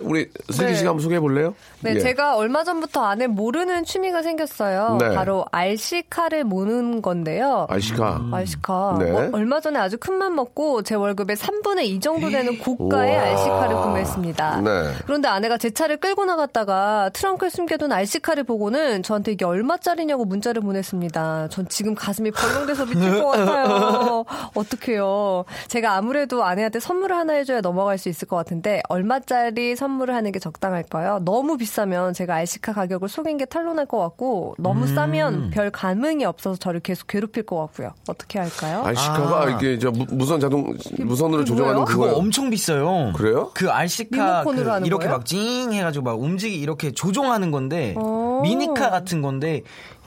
[0.03, 0.75] 우리 슬기 네.
[0.75, 1.55] 씨가 한번 소개해 볼래요?
[1.81, 1.99] 네, 예.
[2.01, 4.99] 제가 얼마 전부터 안에 모르는 취미가 생겼어요.
[5.01, 5.15] 네.
[5.15, 7.67] 바로 RC카를 모는 건데요.
[7.69, 8.29] 알시카.
[8.31, 8.97] RC카.
[9.01, 9.11] 네.
[9.11, 13.23] 어, 얼마 전에 아주 큰 맘 먹고 제 월급의 3분의 2 정도 되는 고가의 우와.
[13.25, 14.61] RC카를 구매했습니다.
[14.61, 14.71] 네.
[15.07, 21.10] 그런데 아내가 제 차를 끌고 나갔다가 트렁크에 숨겨둔 RC카를 보고는 저한테 이게 얼마짜리냐고 문자를 보냈습니다.
[21.51, 24.25] 전 지금 가슴이 벌렁대서 미칠 것 같아요.
[24.55, 25.45] 어떡해요.
[25.69, 30.39] 제가 아무래도 아내한테 선물을 하나 해줘야 넘어갈 수 있을 것 같은데 얼마짜리 선물을 하는 게
[30.39, 31.21] 적당할까요?
[31.25, 36.59] 너무 비싸면 제가 RC카 가격을 속인 게 탄로날 것 같고 너무 싸면 별 감흥이 없어서
[36.59, 37.93] 저를 계속 괴롭힐 것 같고요.
[38.09, 38.83] 어떻게 할까요?
[38.85, 39.51] 알시카가 아.
[39.51, 41.85] 이게 저 무- 무선 자동 무선으로 조정하는?
[41.85, 42.13] 그거.
[42.15, 43.13] 엄청 비싸요.
[43.17, 43.51] 그래요?
[43.55, 45.19] 그 리모컨으로 그 하는 이렇게 거예요?
[45.19, 48.41] 막찡 해가지고 막 움직이 이렇게 조종하는 건데 오.
[48.43, 49.63] 미니카 같은 건데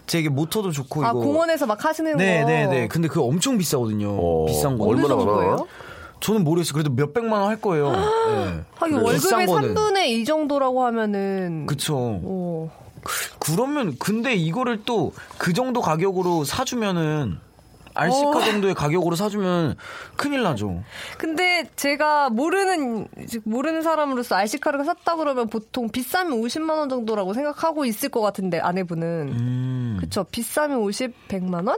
[0.06, 2.48] 되게 모터도 좋고 아, 이거 공원에서 막 하시는 네, 거.
[2.48, 2.88] 네, 네.
[2.88, 4.10] 근데 그거 엄청 비싸거든요.
[4.20, 4.86] 어, 비싼 거.
[4.86, 5.08] 얼마나?
[5.10, 5.68] 정도예요?
[6.20, 6.74] 저는 모르겠어요.
[6.74, 7.92] 그래도 몇 백만 원 할 거예요.
[7.92, 8.62] 네.
[8.76, 9.74] 하긴 월급의 거는.
[9.76, 11.96] 3분의 2 정도라고 하면은 그쵸.
[11.98, 12.70] 오.
[13.40, 17.38] 그러면 근데 이거를 또 그 정도 가격으로 사주면은
[17.94, 18.42] RC카 어.
[18.42, 19.76] 정도의 가격으로 사주면
[20.16, 20.84] 큰일 나죠.
[21.18, 27.86] 근데 제가 모르는 즉 모르는 사람으로서 RC카를 샀다 그러면 보통 비싸면 50만 원 정도라고 생각하고
[27.86, 29.98] 있을 것 같은데 아내분은 음.
[30.00, 31.78] 그쵸 비싸면 50, 100만 원?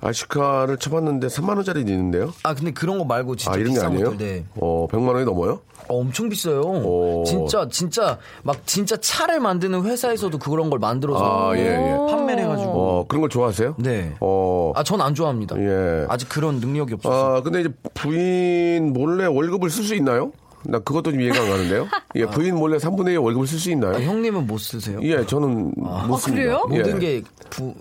[0.00, 2.32] 알시카를 쳐봤는데 3만 원짜리 있는데요?
[2.42, 4.10] 아 근데 그런 거 말고 진짜 아 이런 게 비싼 아니에요?
[4.10, 4.26] 것들.
[4.26, 4.44] 네.
[4.60, 5.60] 어 100만 원이 넘어요?
[5.88, 6.60] 어, 엄청 비싸요.
[6.60, 7.24] 오.
[7.24, 11.96] 진짜 진짜 막 진짜 차를 만드는 회사에서도 그런 걸 만들어서 아, 예, 예.
[12.10, 12.70] 판매를 해가지고.
[12.70, 13.74] 어 그런 걸 좋아하세요?
[13.78, 14.14] 네.
[14.20, 14.72] 어.
[14.76, 15.49] 아전 안 좋아합니다.
[15.58, 16.06] 예.
[16.08, 17.36] 아직 그런 능력이 없어서.
[17.36, 20.32] 아, 근데 이제 부인 몰래 월급을 쓸 수 있나요?
[20.64, 21.86] 나 그것도 좀 이해가 안 가는데요.
[22.16, 23.94] 예, 부인 몰래 3분의 1 월급을 쓸 수 있나요?
[23.96, 24.98] 아, 형님은 못 쓰세요?
[25.02, 25.72] 예, 저는
[26.06, 26.42] 못 씁니다.
[26.42, 26.66] 그래요?
[26.72, 26.78] 예.
[26.78, 27.74] 모든 게 부,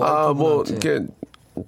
[0.00, 0.62] 아, 뭐.
[0.68, 1.00] 이렇게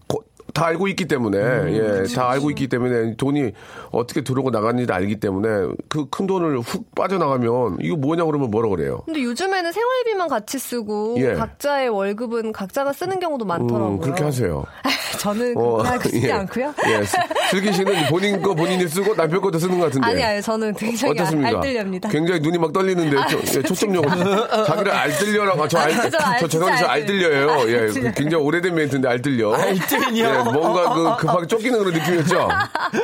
[0.07, 0.23] 고-
[0.59, 3.53] 다 알고 있기 때문에 예, 다 알고 있기 때문에 돈이
[3.93, 5.49] 어떻게 들어오고 나가는지 알기 때문에
[5.89, 9.03] 그 큰 돈을 훅 빠져나가면 이거 뭐냐 그러면 뭐라 그래요?
[9.05, 11.35] 근데 요즘에는 생활비만 같이 쓰고 예.
[11.35, 13.89] 각자의 월급은 각자가 쓰는 경우도 많더라고요.
[13.97, 14.65] 음, 그렇게 하세요.
[15.21, 16.33] 저는 어, 싶지 예.
[16.33, 16.75] 않고요.
[16.89, 20.07] 예, 슬- 슬기 씨는 본인 거 본인이 쓰고 남편 것도 쓰는 것 같은데.
[20.07, 21.49] 아니 아니 저는 굉장히 어떻습니까?
[21.59, 22.09] 알뜰렵니다.
[22.09, 26.39] 굉장히 눈이 막 떨리는데 초, 예, 초점력으로 자기를 알뜰려라고 아, 저 알, 아, 저 알-
[26.41, 27.51] 저저 진짜 알뜰려예요.
[27.51, 28.05] 알뜰.
[28.07, 28.13] 예.
[28.17, 29.55] 굉장히 오래된 멘트인데 알뜰려.
[29.55, 30.45] 알뜰요?
[30.49, 32.49] 예, 뭔가 그 급하게 쫓기는 그런 느낌이었죠.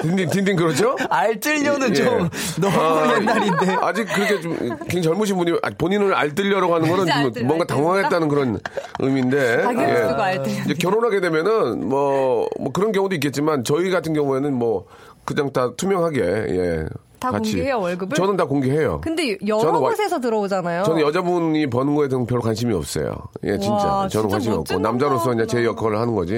[0.02, 0.96] 딘딘 딘딘 그렇죠?
[1.10, 1.94] 알뜰려는 예.
[1.94, 2.28] 좀
[2.60, 3.76] 너무 아, 옛날인데.
[3.80, 4.56] 아직 그렇게 좀
[4.88, 7.76] 굉장히 젊으신 분이 아, 본인을 알뜰려라고 하는 거는 알뜰, 뭔가 알뜰.
[7.76, 8.60] 당황했다는 그런
[9.00, 9.64] 의미인데.
[9.64, 10.50] 알뜰.
[10.64, 14.86] 이제 결혼하게 되면은 뭐, 뭐 그런 경우도 있겠지만 저희 같은 경우에는 뭐
[15.24, 16.84] 그냥 다 투명하게 예.
[17.24, 17.52] 다 같이.
[17.52, 18.16] 공개해요, 월급을?
[18.16, 19.00] 저는 다 공개해요.
[19.00, 20.84] 근데 여러 저는 와- 곳에서 들어오잖아요.
[20.84, 23.14] 저는 여자분이 버는 거에 대해서 별 관심이 없어요.
[23.44, 23.72] 예, 진짜.
[23.74, 24.78] 와, 저는 진짜 관심이 없고.
[24.78, 25.64] 남자로서 이제 제.
[25.64, 26.34] 역할을 하는 거지.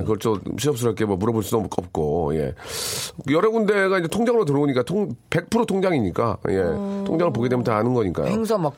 [0.00, 2.54] 그걸 좀 시업스럽게 뭐 물어볼 수도 없고, 예.
[3.30, 6.56] 여러 군데가 이제 통장으로 들어오니까 통, 100% 통장이니까, 예.
[6.56, 7.04] 음.
[7.06, 8.26] 통장을 보게 되면 다 아는 거니까요.
[8.26, 8.74] 행사 막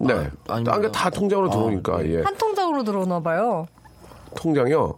[0.00, 0.12] 네.
[0.14, 0.72] 아, 아닙니다.
[0.72, 2.22] 딴게다 통장으로 들어오니까, 예.
[2.22, 3.66] 한 통장으로 들어오나 봐요.
[4.34, 4.94] 통장이요?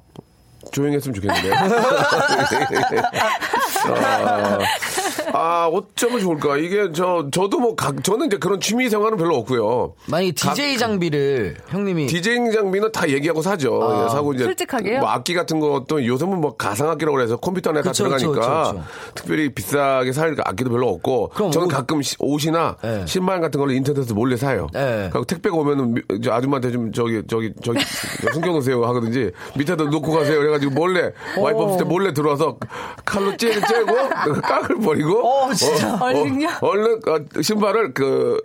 [0.73, 1.53] 조용히 했으면 좋겠는데.
[1.55, 1.69] 아,
[5.37, 6.57] 아, 어쩌면 좋을까?
[6.57, 9.95] 이게 저, 저도 뭐, 각, 저는 이제 그런 취미 생활은 별로 없고요.
[10.07, 13.81] 만약에 DJ 장비를 형님이 디제잉 장비는 다 얘기하고 사죠.
[13.83, 15.01] 아, 예, 사고 이제 솔직하게요?
[15.01, 18.85] 뭐 악기 같은 것도 요즘은 뭐 가상악기라고 그래서 컴퓨터 안에 그쵸, 다 들어가니까 그쵸, 그쵸.
[19.15, 23.05] 특별히 비싸게 살 악기도 별로 없고 그럼 저는 옷- 가끔 시- 옷이나 네.
[23.07, 24.69] 신발 같은 걸 인터넷에서 몰래 사요.
[24.73, 25.09] 네.
[25.13, 25.97] 그리고 택배가 오면은
[26.29, 27.79] 아줌마한테 좀 저기 저기 저기
[28.33, 30.39] 숨겨놓으세요 하거든지 밑에다 놓고 가세요.
[30.39, 32.57] 그래가지고 몰래 와이프 없을 때 몰래 들어와서
[33.05, 35.99] 칼로 째고 깍을 버리고 어, 진짜.
[36.01, 36.49] 얼른요?
[36.61, 38.41] 어, 얼른 어, 신발을 그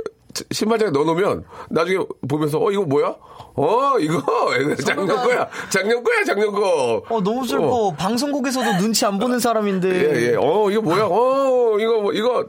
[0.52, 3.16] 신발장에 넣어놓으면 나중에 보면서 어 이거 뭐야?
[3.54, 4.22] 어 이거
[4.86, 7.04] 작년 거야 작년 거야 작년 거.
[7.10, 7.94] 어 너무 슬퍼.
[7.98, 9.90] 방송국에서도 눈치 안 보는 사람인데.
[9.90, 10.36] 예예.
[10.40, 11.06] 어 이거 뭐야?
[11.06, 12.48] 어 이거 뭐 이거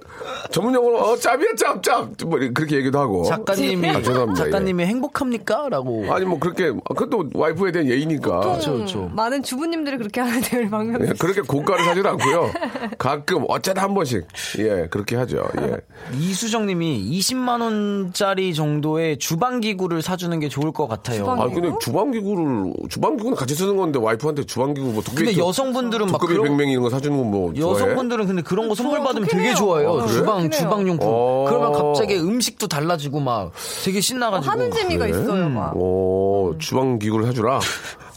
[0.50, 3.24] 전문용어로 어 짭이야 짭 짭 뭐 그렇게 얘기도 하고.
[3.24, 4.44] 작가님이 아, 죄송합니다.
[4.44, 6.06] 작가님이 행복합니까?라고.
[6.06, 6.10] 예.
[6.10, 8.40] 아니 뭐 그렇게 그것도 와이프에 대한 예의니까.
[8.40, 9.10] 그렇죠, 그렇죠.
[9.14, 12.50] 많은 주부님들이 그렇게 하는데 우리 방금 예, 그렇게 고가를 사지는 않고요.
[12.98, 14.24] 가끔 어쩌다 한 번씩
[14.58, 15.48] 예 그렇게 하죠.
[15.60, 15.76] 예.
[16.16, 21.18] 이수정님이 20만 원 원짜리 정도의 주방 기구를 사주는 게 좋을 것 같아요.
[21.18, 26.12] 주방 아 근데 주방기구를 주방기구는 같이 쓰는 건데 와이프한테 주방기구 뭐 두꺼비 근데 여성분들은 막
[26.12, 29.44] 두꺼비 그런 백맹이 이런 거 사주는 건뭐 여성분들은 근데 그런 거 선물 좋아, 받으면 되게
[29.48, 29.54] 해요.
[29.54, 29.90] 좋아해요.
[29.90, 30.50] 어, 주방.
[30.50, 31.08] 주방용품.
[31.10, 31.44] 어.
[31.48, 33.52] 그러면 갑자기 음식도 달라지고 막
[33.84, 34.50] 되게 신나가지고.
[34.50, 35.76] 하는 재미가 있어요, 막.
[35.76, 37.60] 오 주방기구를 사주라.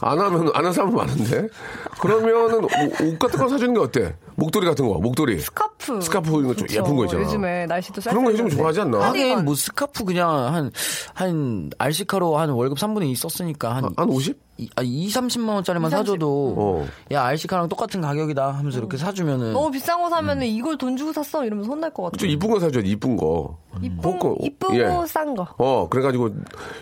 [0.00, 1.48] 안 하면 안 하는 사람 많은데.
[2.00, 2.70] 그러면은 옷,
[3.02, 4.14] 옷 같은 거 사주는 게 어때?
[4.36, 5.40] 목도리 같은 거, 목도리.
[5.40, 6.00] 스카프.
[6.00, 6.68] 스카프 이런 거좀.
[6.70, 7.22] 예쁜 거 있잖아.
[7.24, 8.56] 요즘에 날씨도 그런 거 쌀쌀한데.
[8.56, 9.00] 좋아하지 않나?
[9.08, 10.70] 하긴 뭐 스카프 그냥 한,
[11.14, 14.45] 한, 알시카로 한 월급 3분의 2 썼으니까 한, 한 50?
[14.58, 16.06] 이, 아, 2, 30만 원짜리만 2, 30.
[16.06, 16.86] 사줘도, 어.
[17.12, 19.52] 야, 알시카랑 똑같은 가격이다 하면서 이렇게 사주면은.
[19.52, 22.16] 너무 비싼 거 사면은 이걸 돈 주고 샀어 이러면서 혼날 것 같아.
[22.16, 23.58] 좀 이쁜 거 사줘야지, 이쁜 거.
[23.82, 25.06] 이쁜, 그, 이쁘고 예.
[25.06, 25.46] 싼 거.
[25.58, 26.30] 어, 그래가지고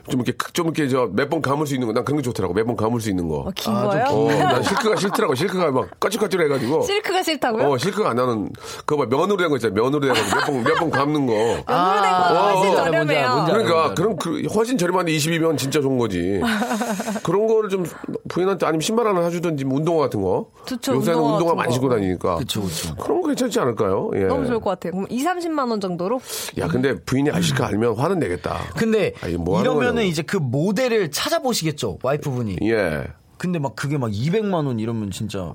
[0.09, 1.93] 좀 이렇게, 좀 이렇게 저 몇 번 감을 수 있는 거.
[1.93, 2.55] 난 그런 게 좋더라고.
[2.55, 3.39] 몇 번 감을 수 있는 거.
[3.39, 4.05] 어, 긴 아, 좀 거요?
[4.05, 5.35] 어, 난 실크가 싫더라고.
[5.35, 6.83] 실크가 막 까칠까칠 해가지고.
[6.83, 7.69] 실크가 싫다고요?
[7.73, 8.51] 어, 실크가 안 나는,
[8.87, 9.75] 그거 봐, 면으로 된 거 있잖아.
[9.75, 11.33] 면으로 돼가지고 몇 번, 몇 번 감는 거.
[11.67, 12.77] 면으로 된거 어, 훨씬 어.
[12.85, 13.45] 저렴해요.
[13.49, 16.41] 그러니까 그럼 그 훨씬 저렴한데 22면 진짜 좋은 거지.
[17.25, 17.85] 그런 거를 좀
[18.29, 20.51] 부인한테 아니면 신발 하나 사주든지 뭐 운동화 같은 거.
[20.67, 21.73] 좋죠, 요새는 운동화 운동화 많이 거.
[21.73, 22.37] 신고 다니니까.
[22.37, 22.95] 그쵸, 그쵸.
[22.97, 24.11] 그런 거 괜찮지 않을까요?
[24.15, 24.25] 예.
[24.25, 24.93] 너무 좋을 것 같아요.
[24.93, 26.21] 그럼 2, 30만 원 정도로?
[26.59, 28.59] 야 근데 부인이 아실까 알면 화는 내겠다.
[28.77, 30.05] 근데 아니, 뭐 이러면은.
[30.05, 32.59] 이제 그 모델을 찾아보시겠죠, 와이프분이.
[32.63, 33.05] 예.
[33.39, 35.53] 근데 막 그게 막 200만 원 이러면 진짜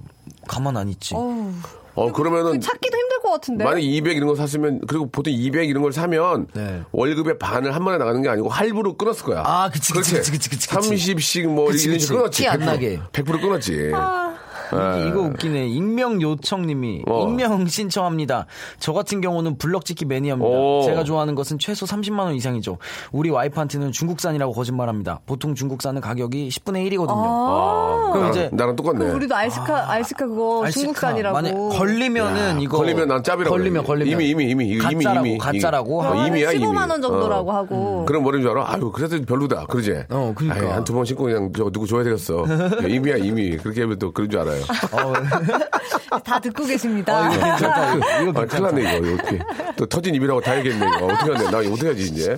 [0.48, 1.16] 가만 안 있지.
[1.16, 1.52] 어우,
[2.00, 3.64] 어 그러면은 찾기도 힘들 것 같은데.
[3.64, 6.82] 만약 200 이런 거 샀으면 그리고 보통 200 이런 걸 사면 네.
[6.92, 9.44] 월급의 반을 한 번에 나가는 게 아니고 할부로 끊었을 거야.
[9.46, 10.14] 아, 그치, 그치?
[10.16, 11.16] 그치, 그치, 그치, 그치.
[11.16, 12.06] 30씩 뭐 그치, 이런 그치.
[12.06, 12.42] 식으로 끊었지.
[12.44, 12.66] 티안 100%.
[12.66, 13.00] 나게.
[13.12, 13.92] 100% 끊었지.
[14.74, 15.08] 예.
[15.08, 15.68] 이거 웃기네.
[15.68, 17.28] 익명 요청님이 어.
[17.28, 18.46] 익명 신청합니다.
[18.80, 20.50] 저 같은 경우는 블럭 찍기 매니아입니다.
[20.50, 20.82] 오.
[20.84, 22.78] 제가 좋아하는 것은 최소 30만 원 이상이죠.
[23.12, 25.20] 우리 와이프한테는 중국산이라고 거짓말합니다.
[25.26, 27.10] 보통 중국산은 가격이 10분의 1이거든요.
[27.16, 29.00] 아, 그럼 나랑, 이제 나랑 똑같네.
[29.00, 31.34] 그럼 우리도 알시카, 알시카 그거 중국산이라고.
[31.42, 33.88] 만약 걸리면은 이거 걸리면 난 짭이라고 걸리면 그래.
[33.88, 34.68] 걸리면 이미, 이미, 이미.
[34.70, 35.38] 이거 이미, 가짜라고 이미.
[35.38, 36.28] 가짜라고 어, 하고.
[36.28, 36.66] 이미야, 이미.
[36.66, 37.56] 15만 원 정도라고 어.
[37.56, 38.06] 하고.
[38.06, 38.74] 그럼 뭐라는 줄 알아?
[38.74, 39.66] 아유, 그래도 별로다.
[39.68, 40.04] 그러지?
[40.10, 40.76] 어, 그러니까.
[40.76, 42.44] 한두 번 신고 그냥 저 누구 줘야 되겠어.
[42.44, 43.58] 야, 이미야, 이미.
[43.58, 44.59] 그렇게 하면 또 그런 줄 알아요.
[46.24, 47.18] 다 듣고 계십니다.
[47.18, 47.96] 아, 이거 괜찮다.
[48.22, 49.08] 이거, 이거 아, 큰일 났네, 이거.
[49.08, 49.40] 이렇게.
[49.76, 51.06] 또 터진 입이라고 다 얘기했네, 이거.
[51.06, 51.52] 어떻게 하네.
[51.52, 52.38] 나 이거 어떻게 하지, 이제.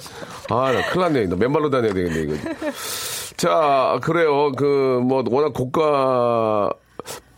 [0.49, 1.25] 아, 나 큰일 났네.
[1.27, 2.36] 너 맨발로 다녀야 되겠네, 이거.
[3.38, 4.51] 자, 그래요.
[4.53, 6.71] 그, 뭐, 워낙 고가,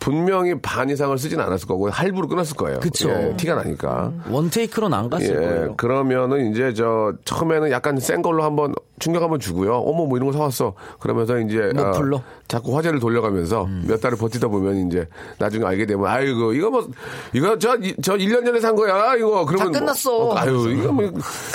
[0.04, 2.78] 분명히 반 이상을 쓰진 않았을 거고, 할부로 끊었을 거예요.
[2.80, 3.08] 그쵸.
[3.08, 4.12] 예, 티가 나니까.
[4.28, 5.76] 원테이크로는 안 갔을 예, 거예요.
[5.76, 9.76] 그러면은 이제 저 처음에는 약간 센 걸로 한번 충격 한번 주고요.
[9.76, 10.74] 어머 뭐 이런 거 사왔어.
[11.00, 12.22] 그러면서 이제 어, 머플러?
[12.46, 13.84] 자꾸 화제를 돌려가면서 음.
[13.88, 16.86] 몇 달을 버티다 보면 이제 나중에 알게 되면 아이고 이거 뭐
[17.32, 20.10] 이거 저저 1년 전에 산 거야 이거 그러면 다 끝났어.
[20.10, 21.04] 뭐, 어, 아유 이거 뭐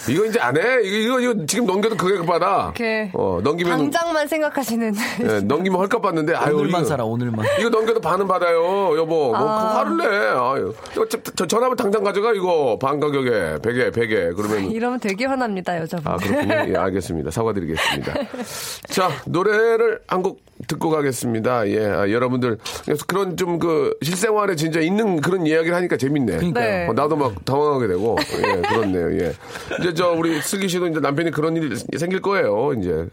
[0.10, 0.62] 이거 이제 안 해.
[0.84, 2.74] 이거 이거, 이거 지금 넘겨도 그게 받아.
[2.76, 4.94] 이렇게 어 넘기면 당장만 생각하시는.
[5.22, 7.46] 예, 넘기면 헐값 받는데 아유 오늘만 이거, 살아 오늘만.
[7.60, 9.32] 이거 넘겨도 반은 받 아요, 여보.
[9.32, 10.06] 뭐 화를 내.
[10.06, 10.74] 아유.
[10.94, 16.12] 저, 저 전화면 당장 가져가 이거 반 가격에 베개 베개 그러면 이러면 되게 화납니다, 여자분.
[16.12, 16.54] 아, 그렇군요.
[16.70, 17.32] 예, 알겠습니다.
[17.32, 18.14] 사과드리겠습니다.
[18.90, 21.70] 자, 노래를 한 곡 듣고 가겠습니다.
[21.70, 22.58] 예, 아, 여러분들.
[22.84, 26.36] 그래서 그런 좀 그 실생활에 진짜 있는 그런 이야기를 하니까 재밌네.
[26.38, 26.66] 그러니까요.
[26.66, 26.88] 네.
[26.88, 28.16] 어, 나도 막 당황하게 되고.
[28.38, 29.12] 예, 그렇네요.
[29.22, 29.34] 예.
[29.80, 32.72] 이제 저 우리 슬기 씨도 이제 남편이 그런 일이 생길 거예요.
[32.78, 33.06] 이제.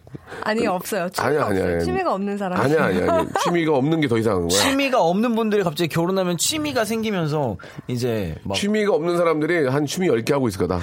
[0.43, 1.09] 아니, 없어요.
[1.11, 1.65] 취미가 아니야, 아니야, 없어요.
[1.73, 1.79] 아니야.
[1.85, 2.61] 취미가 없는 사람.
[2.61, 3.13] 아니야, 아니야.
[3.13, 3.27] 아니야.
[3.45, 4.61] 취미가 없는 게 더 이상한 거야.
[4.61, 7.57] 취미가 없는 분들이 갑자기 결혼하면 취미가 생기면서
[7.89, 10.79] 이제 막 취미가 없는 사람들이 한 취미 10개 하고 있을 거다.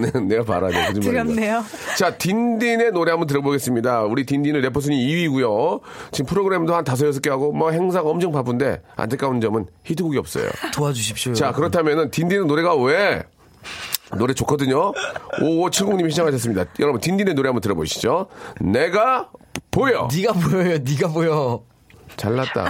[0.00, 0.92] 내- 내가 바라네.
[0.94, 1.64] 두렵네요.
[1.98, 4.02] 자, 딘딘의 노래 한번 들어보겠습니다.
[4.02, 5.80] 우리 딘딘은 래퍼 순위 2위고요.
[6.12, 10.48] 지금 프로그램도 한 다섯 여섯 개 하고 뭐 행사가 엄청 바쁜데 안타까운 점은 히트곡이 없어요.
[10.74, 11.34] 도와주십시오.
[11.34, 13.22] 자, 그렇다면은 딘딘의 노래가 왜
[14.16, 14.92] 노래 좋거든요.
[15.40, 16.66] 5570님이 시청하셨습니다.
[16.80, 18.26] 여러분 딘딘의 노래 한번 들어보시죠.
[18.60, 19.30] 내가
[19.70, 20.08] 보여.
[20.14, 20.78] 네가 보여요.
[20.84, 21.64] 네가 보여.
[22.16, 22.66] 잘났다.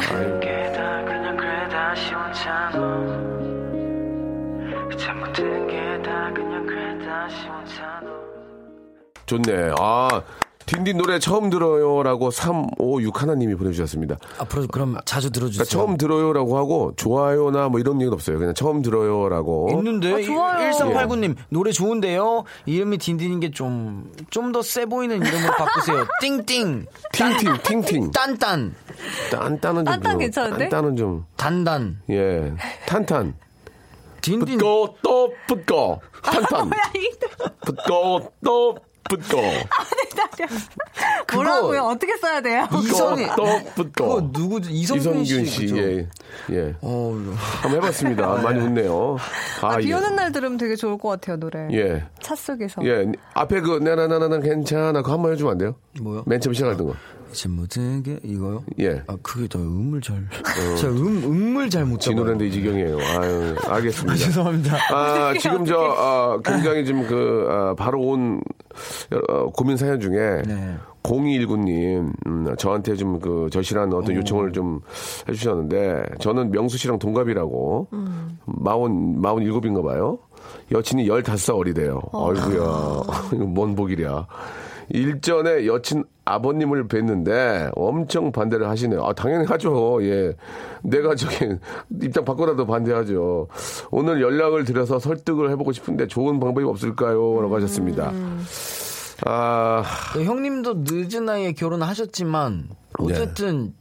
[9.27, 9.73] 좋네.
[9.79, 10.23] 아,
[10.67, 14.17] 딘딘 노래 처음 들어요라고 356 하나님이 보내주셨습니다.
[14.39, 15.65] 앞으로 그럼 자주 들어주세요.
[15.65, 18.39] 그러니까 처음 들어요라고 하고 좋아요나 뭐 이런 얘기는 없어요.
[18.39, 19.69] 그냥 처음 들어요라고.
[19.73, 20.71] 있는데 아, 좋아요.
[20.71, 22.45] 1389님 노래 좋은데요.
[22.67, 26.07] 이름이 딘딘인 게 좀 좀 더 세 보이는 이름으로 바꾸세요.
[26.21, 28.11] 띵띵 팅팅 팅팅.
[28.13, 28.75] 딴딴
[29.31, 29.93] 딴딴은 좀.
[29.93, 30.69] 딴딴 좀- 괜찮은데?
[30.69, 31.27] 딴딴은 좀.
[31.37, 32.53] 단단 예.
[32.87, 33.35] 탄탄.
[34.21, 36.01] 딘딘 붙고 또 붙고.
[36.23, 36.71] 탄탄.
[37.65, 38.77] 붙고 또
[39.09, 39.37] 붙고.
[41.35, 41.83] 뭐라고요?
[41.83, 42.67] 어떻게 써야 돼요?
[42.83, 43.93] 이성이 또 붙고.
[43.93, 44.71] 그거 누구지?
[44.73, 45.79] 이성균 씨, 그죠?
[45.79, 46.09] 예.
[46.51, 46.75] 예.
[46.81, 47.15] 어,
[47.63, 48.27] 한번 해봤습니다.
[48.43, 49.17] 많이 웃네요.
[49.63, 49.95] 아, 비 예.
[49.95, 51.69] 오는 날 들으면 되게 좋을 것 같아요, 노래.
[51.73, 52.05] 예.
[52.21, 52.85] 차 속에서.
[52.87, 53.11] 예.
[53.35, 55.03] 앞에 그, 나나나나나 괜찮아.
[55.03, 55.75] 그거 한번 해주면 안 돼요?
[56.01, 56.23] 뭐요?
[56.27, 56.95] 맨 처음 시작하던 거.
[57.33, 58.63] 제 모든 게 이거요?
[58.79, 59.03] 예.
[59.07, 60.23] 아 그게 더 음을 잘
[60.77, 62.25] 제가 음 음을 잘못지 잡아요.
[62.25, 62.99] 노래인데 이 지경이에요.
[62.99, 64.17] 아유, 알겠습니다.
[64.17, 64.77] 죄송합니다.
[64.95, 68.43] 아, 지금 저, 아, 굉장히 지금 그, 아, 바로 온 어,
[69.55, 70.77] 고민 사연 중에 네.
[71.03, 74.81] 0219님, 음, 저한테 좀 그 절실한 어떤 요청을 좀
[75.29, 77.89] 해주셨는데, 저는 명수 씨랑 동갑이라고,
[78.47, 80.19] 마흔, 마흔 일곱인가 봐요.
[80.71, 82.01] 여친이 15살 어리대요.
[82.13, 83.03] 어이구야.
[83.35, 84.27] 이거 뭔 복이랴.
[84.89, 89.05] 일전에 여친 아버님을 뵀는데 엄청 반대를 하시네요.
[89.05, 89.99] 아, 당연히 하죠.
[90.03, 90.35] 예.
[90.83, 91.57] 내가 저기
[92.03, 93.49] 입장 바꿔라도 반대하죠.
[93.91, 97.41] 오늘 연락을 드려서 설득을 해보고 싶은데 좋은 방법이 없을까요?
[97.41, 98.13] 라고 하셨습니다.
[99.25, 99.85] 아,
[100.17, 102.69] 네, 형님도 늦은 나이에 결혼하셨지만
[102.99, 103.73] 어쨌든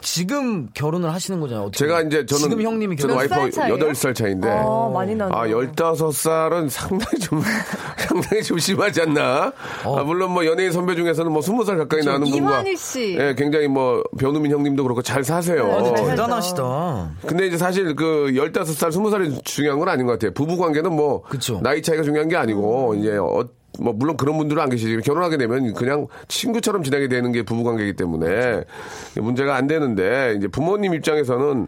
[0.00, 1.66] 지금 결혼을 하시는 거잖아요.
[1.66, 2.02] 어떻게 제가.
[2.02, 3.78] 이제 저는 지금 형님이 저는 결혼 살 와이프 차이예요?
[3.78, 5.38] 8살 차인데 어, 많이 나네요.
[5.38, 7.42] 아, 15살은 상당히 좀
[7.98, 9.52] 상당히 좀 심하지 않나?
[9.84, 9.98] 어.
[9.98, 13.16] 아, 물론 뭐 연예인 선배 중에서는 뭐 20살 가까이 나는 분과 씨.
[13.18, 15.66] 예, 굉장히 뭐 변우민 형님도 그렇고 잘 사세요.
[15.66, 16.06] 네, 근데 네.
[16.08, 17.10] 대단하시다.
[17.26, 20.32] 근데 이제 사실 그 15살, 20살이 중요한 건 아닌 것 같아요.
[20.32, 21.60] 부부 관계는 뭐 그쵸.
[21.62, 23.44] 나이 차이가 중요한 게 아니고 이제 어,
[23.80, 27.94] 뭐 물론 그런 분들은 안 계시지만 결혼하게 되면 그냥 친구처럼 지내게 되는 게 부부 관계이기
[27.94, 28.62] 때문에
[29.16, 31.66] 문제가 안 되는데 이제 부모님 입장에서는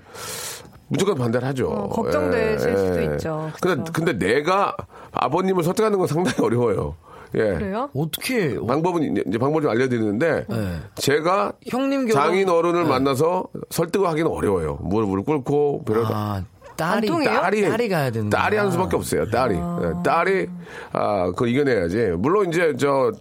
[0.88, 1.68] 무조건 반대를 하죠.
[1.68, 3.50] 어, 걱정되실 수도 있죠.
[3.62, 3.92] 근데 그쵸.
[3.92, 4.76] 근데 내가
[5.12, 6.94] 아버님을 설득하는 건 상당히 어려워요.
[7.34, 7.38] 예.
[7.54, 7.88] 그래요?
[7.96, 10.76] 어떻게 방법은 이제- 방법 좀 알려드리는데 네.
[10.96, 12.88] 제가 형님 결혼 장인 어른을 네.
[12.90, 14.78] 만나서 설득을 하기는 어려워요.
[14.82, 16.44] 무릎을 꿇고 별로 아,
[16.82, 17.40] 딸이 안 통해요?
[17.40, 19.30] 딸이 딸이 가야 되는 딸이 하는 수밖에 없어요.
[19.30, 20.48] 딸이 예, 딸이
[20.92, 22.14] 아 그거 이겨내야지.
[22.18, 23.12] 물론 이제 저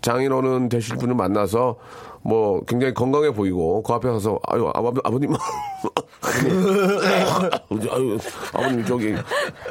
[0.00, 1.76] 장인어른 되실 분을 만나서
[2.24, 5.32] 뭐 굉장히 건강해 보이고 그 앞에 가서 아유 아버, 아버님
[6.22, 8.18] 아버님 아유
[8.52, 9.14] 아버님 저기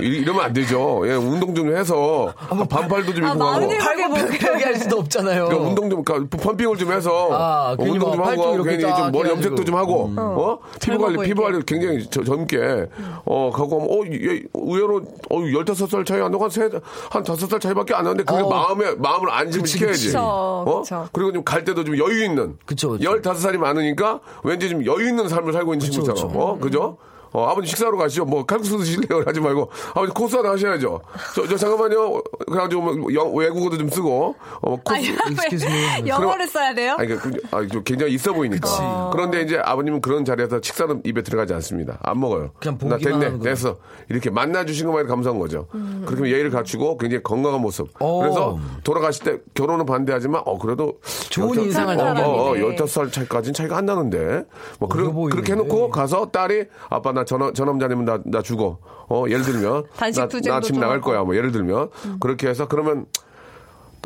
[0.02, 1.02] 이- 이러면 안 되죠.
[1.08, 2.34] 예 운동 좀 해서
[2.70, 3.40] 반팔도 좀 아, 입고
[3.78, 5.46] 팔고 뭐 벽하게 할 수도 없잖아요.
[5.46, 9.30] 그러니까 운동 좀, 그러니까 펌핑을 좀 해서 아, 괜히 운동 좀막 하고 괜히 좀딱 머리.
[9.30, 11.54] 염색도 좀 하고 어 피부 젊어 관리 피부 보이게.
[11.54, 12.88] 관리 굉장히 저- 젊게
[13.26, 16.82] 어 가고 하면 어 얘, 의외로 어 15살 차이 안 나고 한세한
[17.26, 18.50] 다섯 살 차이밖에 안 나는데 그게 어.
[18.50, 20.08] 마음에 마음을 안심을 그치, 시켜야지.
[20.08, 20.82] 그쵸, 어?
[20.82, 21.08] 그쵸.
[21.14, 23.04] 그리고 좀 갈 때도 좀 여유 있는 그쵸, 그쵸.
[23.22, 26.32] 15살이 많으니까 왠지 좀 여유 있는 삶을 살고 있는 친구처럼.
[26.32, 26.40] 그쵸.
[26.40, 26.60] 어?
[26.60, 26.98] 그죠?
[27.34, 28.26] 어, 아버님 식사하러 가시죠.
[28.26, 29.24] 뭐, 칼국수 드실래요?
[29.26, 31.02] 하지 말고, 아버님 코스 하나 하셔야죠.
[31.36, 32.22] 저, 저, 잠깐만요.
[32.48, 34.94] 그래가지고, 뭐 영- 외국어도 좀 쓰고, 어, 코스.
[34.94, 36.02] 아니, excuse me.
[36.04, 36.96] 왜 영어를 써야 돼요?
[37.00, 39.10] 아니, 그, 아, 좀 굉장히 있어 보이니까.
[39.14, 41.98] 그런데 이제 아버님은 그런 자리에서 식사는 입에 들어가지 않습니다.
[42.02, 42.52] 안 먹어요.
[42.60, 43.40] 그냥 나 보기만 됐네, 하는.
[43.40, 43.78] 됐어.
[44.10, 45.68] 이렇게 만나 주신 것만 해도 감사한 거죠.
[45.72, 47.88] 그렇게 하면 예의를 갖추고 굉장히 건강한 모습.
[48.02, 48.20] 오.
[48.20, 51.00] 그래서 돌아가실 때 결혼은 반대하지만, 어, 그래도.
[51.30, 52.14] 좋은 열두- 인상을 어, 어, 어,
[52.56, 52.76] 남기네.
[52.76, 54.44] 15살 차이까지는 차이가 안 나는데.
[54.80, 55.30] 뭐, 보이네.
[55.32, 58.80] 그렇게 해놓고 가서 딸이, 아빠 나 저, 저 남자님은 나, 나 죽어.
[59.10, 59.84] 어, 예를 들면.
[59.98, 61.02] 단식 나, 나집좀 나갈.
[61.02, 61.24] 거야.
[61.24, 61.90] 뭐, 예를 들면.
[62.20, 63.06] 그렇게 해서 그러면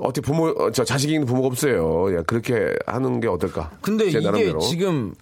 [0.02, 2.12] 어떻게 부모, 어, 저 자식이 있는 부모가 없어요.
[2.12, 3.72] 예, 그렇게 하는 게 어떨까?
[3.82, 4.60] 근데 제 이게 나름대로.
[4.60, 5.14] 지금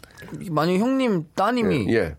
[0.50, 2.16] 만약 형님 따님이 예, 예.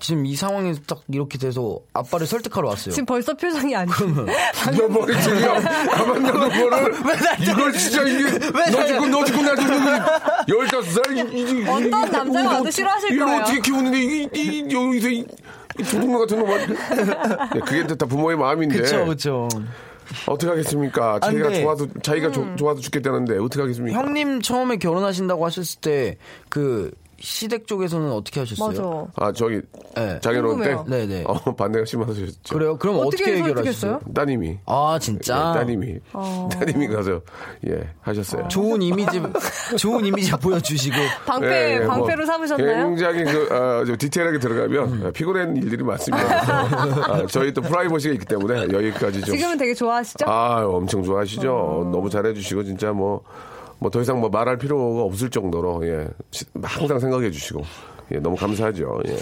[0.00, 2.92] 지금 이 상황에서 딱 이렇게 돼서 아빠를 설득하러 왔어요.
[2.94, 3.92] 지금 벌써 표정이 안너
[4.88, 5.40] 머리 지금
[5.90, 6.94] 가만 놔둬 뭐를
[7.40, 8.38] 이걸 진짜 이게
[8.72, 9.74] 너 죽고 너 죽고 나 죽고
[10.56, 13.40] 열다섯 살 이- 이- 이- 어떤 남자가 와도 싫어하실 이걸 거예요.
[13.42, 15.26] 어떻게 키우는데 이, 이, 여기서 이,
[15.78, 16.48] 이 도둑놈 같은 놈
[17.56, 19.48] 예, 그게 다 부모의 마음인데 그쵸, 그쵸.
[20.26, 21.20] 어떻게 하겠습니까?
[21.20, 21.62] 자기가 안 돼.
[21.62, 22.32] 좋아서 자기가 음.
[22.32, 23.98] 조- 좋아서 죽겠다는데 어떻게 하겠습니까?
[23.98, 26.16] 형님 처음에 결혼하신다고 하셨을 때
[26.48, 28.68] 그 시댁 쪽에서는 어떻게 하셨어요?
[29.16, 29.26] 맞아.
[29.26, 29.60] 아 저기
[29.96, 30.20] 네.
[30.20, 30.76] 장애로운 때.
[30.86, 31.24] 네네.
[31.26, 32.54] 어, 반대가 심하셨죠.
[32.54, 32.78] 그래요?
[32.78, 33.36] 그럼 어떻게 어떻게?
[33.38, 34.00] 해결하셨어요?
[34.14, 35.52] 따님이 아 진짜.
[35.54, 36.48] 예, 따님이 어.
[36.52, 37.20] 따님이 가서
[37.66, 38.46] 예 하셨어요.
[38.48, 39.20] 좋은 이미지
[39.76, 42.86] 좋은 이미지 보여주시고 방패 예, 예, 뭐 방패로 삼으셨나요?
[42.88, 46.24] 굉장히 그, 아, 좀 디테일하게 들어가면 아, 피곤한 일들이 많습니다.
[47.12, 49.34] 아, 저희 또 프라이버시가 있기 때문에 여기까지 좀.
[49.36, 50.24] 지금은 되게 좋아하시죠?
[50.28, 51.90] 아 엄청 좋아하시죠.
[51.92, 53.22] 너무 잘해주시고 진짜 뭐.
[53.78, 57.62] 뭐 더 이상 뭐 말할 필요가 없을 정도로 예 시- 항상 생각해 주시고
[58.12, 59.16] 예 너무 감사하죠 예.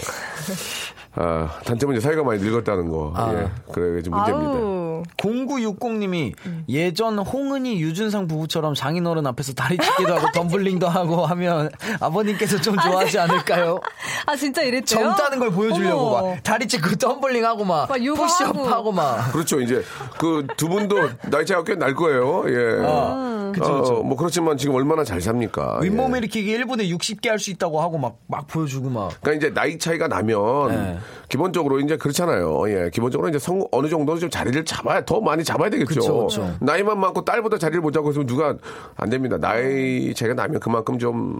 [1.15, 3.71] 아 단점은 이제 사이가 많이 늙었다는 거 예.
[3.71, 4.51] 그래 좀 문제입니다.
[4.53, 4.86] 아우.
[5.17, 6.33] 0960님이
[6.69, 13.19] 예전 홍은희 유준상 부부처럼 장인어른 앞에서 다리 찢기도 하고 덤블링도 하고 하면 아버님께서 좀 좋아하지
[13.19, 13.79] 않을까요?
[14.25, 14.99] 아 진짜 이랬대요?
[14.99, 16.29] 젊다는 걸 보여주려고 어머.
[16.31, 17.97] 막 다리 찢고 덤블링하고 막, 막.
[17.97, 19.59] 푸시업하고 막 그렇죠.
[19.61, 19.83] 이제
[20.19, 20.97] 그 두 분도
[21.29, 22.43] 나이 차이가 꽤 날 거예요.
[22.47, 22.83] 예.
[22.87, 23.93] 아, 그쵸, 그쵸.
[23.97, 25.79] 어, 뭐 그렇지만 지금 얼마나 잘 삽니까?
[25.81, 26.17] 윗몸 예.
[26.19, 30.07] 일으키기 1분에 60개 할 수 있다고 하고 막 막 보여주고 막 그러니까 이제 나이 차이가
[30.07, 30.97] 나면 네.
[31.29, 32.63] 기본적으로 이제 그렇잖아요.
[32.69, 35.99] 예, 기본적으로 이제 성 어느 정도는 좀 자리를 잡 아야 더 많이 잡아야 되겠죠.
[35.99, 36.53] 그쵸, 그쵸.
[36.61, 38.55] 나이만 많고 딸보다 자리를 못 잡고 있으면 누가
[38.95, 39.37] 안 됩니다.
[39.37, 41.39] 나이 차이가 나면 그만큼 좀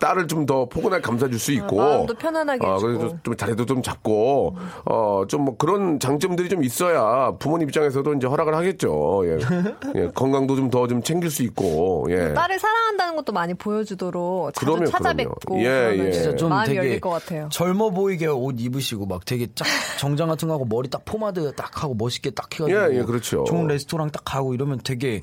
[0.00, 2.98] 딸을 좀 더 포근하게 감싸줄 수 있고 마음도 편안하게 어, 해주고.
[2.98, 4.56] 그래서 좀 자리도 좀 잡고
[4.86, 9.22] 어좀 뭐 그런 장점들이 좀 있어야 부모님 입장에서도 이제 허락을 하겠죠.
[9.26, 9.38] 예,
[10.00, 12.32] 예, 건강도 좀 더좀 챙길 수 있고 예.
[12.32, 15.58] 딸을 사랑한다는 것도 많이 보여주도록 자주 그럼요, 찾아뵙고.
[15.60, 16.12] 예, 예.
[16.12, 17.48] 진짜 좀 마음이 되게 열릴 것 같아요.
[17.50, 19.66] 젊어 보이게 옷 입으시고 막 되게 쫙
[19.98, 23.44] 정장 같은 거 하고 머리 딱 포마드 딱 하고 멋있게 딱 해가지고 예, 예, 그렇죠.
[23.44, 25.22] 좋은 레스토랑 딱 가고 이러면 되게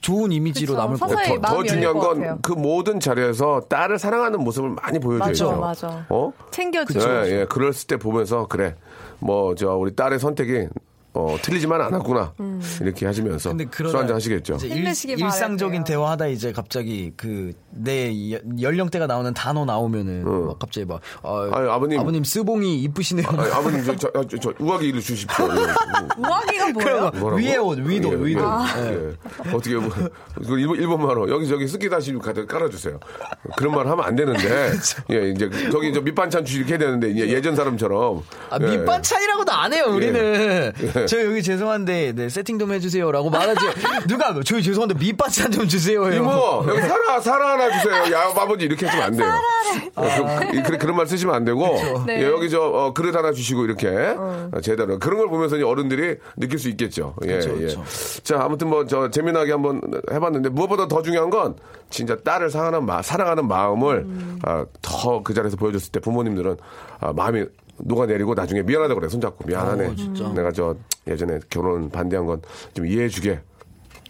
[0.00, 0.82] 좋은 이미지로 그쵸.
[0.82, 1.40] 남을 것 같아요.
[1.40, 2.38] 더, 더 중요한 건.
[2.42, 5.56] 그 모든 자리에서 딸을 사랑하는 모습을 많이 보여줘야죠.
[5.60, 6.06] 맞아, 맞아.
[6.10, 6.32] 어?
[6.50, 7.08] 챙겨주죠.
[7.26, 7.44] 예, 예.
[7.46, 8.74] 그랬을 때 보면서 그래.
[9.20, 10.68] 뭐 저 우리 딸의 선택이
[11.14, 12.34] 어, 틀리지만 않았구나.
[12.40, 12.60] 음.
[12.80, 14.58] 이렇게 하시면서 근데 그러다 술 한잔 하시겠죠.
[14.64, 15.84] 일, 일상적인 바랄게요.
[15.84, 18.12] 대화하다 이제 갑자기 그 내
[18.60, 22.00] 연령대가 나오는 단어 나오면은 막 갑자기 막 아, 아니, 아버님.
[22.00, 23.26] 아버님 스봉이 이쁘시네요.
[23.28, 25.44] 아니, 아버님 저, 저, 저, 저 우아기 일로 주십시오.
[25.46, 25.48] 예.
[26.18, 27.10] 우아기가 뭐예요?
[27.12, 28.40] 거 위에 옷 위도 예, 위도.
[28.78, 28.92] 예.
[28.92, 29.52] 예.
[29.54, 32.98] 어떻게 뭐, 그 일본 일본말로 여기 저기 스키 다시 갖다 깔아 주세요.
[33.56, 34.72] 그런 말 하면 안 되는데
[35.10, 38.76] 예 이제 저기 저 밑반찬 주시게 해야 되는데 예, 예전 사람처럼 아, 예.
[38.78, 40.72] 밑반찬이라고도 안 해요, 우리는.
[41.02, 41.06] 예.
[41.06, 43.60] 저 여기 죄송한데, 네, 세팅 좀 해주세요라고 말하지.
[44.08, 46.10] 누가, 저희 죄송한데 밑반찬 좀 주세요.
[46.12, 48.12] 이모 여기 사라 사라 하나 주세요.
[48.16, 49.28] 야 아버지 이렇게 하시면 안 돼요.
[49.94, 50.08] 어,
[50.50, 52.22] 그, 그, 그런 말 쓰시면 안 되고 네.
[52.22, 56.58] 예, 여기 저 어, 그릇 하나 주시고 이렇게 어, 제대로 그런 걸 보면서 어른들이 느낄
[56.58, 57.14] 수 있겠죠.
[57.26, 57.68] 예, 그쵸, 예.
[58.22, 59.80] 자 아무튼 뭐 저 재미나게 한번
[60.10, 61.54] 해봤는데 무엇보다 더 중요한 건
[61.90, 64.06] 진짜 딸을 사랑하는 마, 사랑하는 마음을
[64.42, 66.56] 아, 더그 자리에서 보여줬을 때 부모님들은
[67.00, 67.44] 아, 마음이
[67.80, 69.86] 녹아내리고 나중에 미안하다 그래 손잡고 미안하네.
[69.86, 70.28] 어, 진짜.
[70.32, 70.74] 내가 저
[71.06, 72.40] 예전에 결혼 반대한 건
[72.74, 73.40] 좀 이해해주게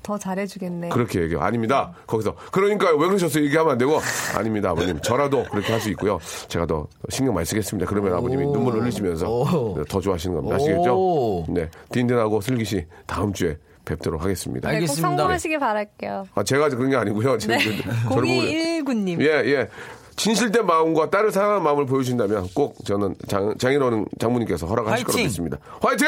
[0.02, 0.88] 더 잘해주겠네.
[0.88, 1.40] 그렇게 얘기해요.
[1.42, 1.92] 아닙니다.
[2.06, 2.34] 거기서.
[2.50, 3.44] 그러니까 왜 그러셨어요?
[3.44, 4.00] 얘기하면 안 되고.
[4.34, 4.98] 아닙니다, 아버님.
[5.02, 6.18] 저라도 그렇게 할 수 있고요.
[6.48, 7.86] 제가 더 신경 많이 쓰겠습니다.
[7.86, 9.84] 그러면 아버님이 눈물을 흘리시면서 오.
[9.84, 10.56] 더 좋아하시는 겁니다.
[10.56, 10.94] 아시겠죠?
[10.96, 11.44] 오.
[11.50, 11.68] 네.
[11.92, 14.68] 딘딘하고 슬기씨 다음 주에 뵙도록 하겠습니다.
[14.68, 15.08] 네, 꼭 알겠습니다.
[15.08, 16.26] 성공하시기 바랄게요.
[16.34, 17.36] 아, 제가 그런 게 아니고요.
[17.38, 17.58] 네.
[17.58, 17.76] 저를
[18.08, 19.20] 보고- 0219님.
[19.20, 19.68] 예, 예.
[20.18, 25.18] 진실된 마음과 딸을 사랑하는 마음을 보여주신다면 꼭 저는 장, 장인어른 장모님께서 허락하실 거로!
[25.18, 25.58] 믿습니다.
[25.80, 26.06] 화이팅!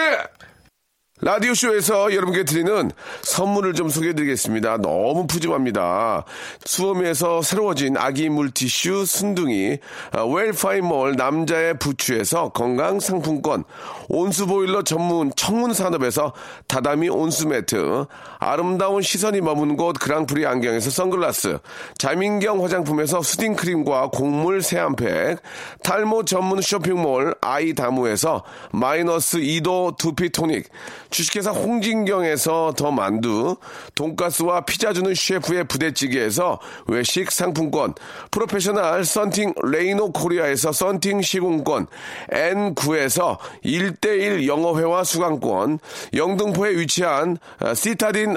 [1.22, 2.90] 라디오쇼에서 여러분께 드리는
[3.22, 4.78] 선물을 좀 소개해드리겠습니다.
[4.78, 6.24] 너무 푸짐합니다.
[6.64, 9.78] 수험에서 새로워진 아기 물티슈 순둥이,
[10.12, 13.64] 아, 웰파이몰 남자의 부추에서 건강상품권,
[14.10, 16.32] 온수보일러 전문 청문산업에서
[16.66, 18.06] 다다미 온수매트,
[18.38, 21.58] 아름다운 시선이 머무는 곳 그랑프리 안경에서 선글라스,
[21.96, 25.40] 자민경 화장품에서 soothing크림과 곡물 세안팩,
[25.84, 28.42] 탈모 전문 쇼핑몰 아이다무에서
[28.72, 30.68] 마이너스 2도 두피토닉,
[31.10, 33.56] 주식회사 홍진경에서 더 만두,
[33.94, 36.58] 돈가스와 피자 주는 셰프의 부대찌개에서
[36.88, 37.94] 외식 상품권,
[38.32, 41.86] 프로페셔널 썬팅 레이노 코리아에서 썬팅 시공권,
[42.32, 45.78] N9에서 1 대1 영어회화 수강권,
[46.14, 48.36] 영등포에 위치한 아, 시타딘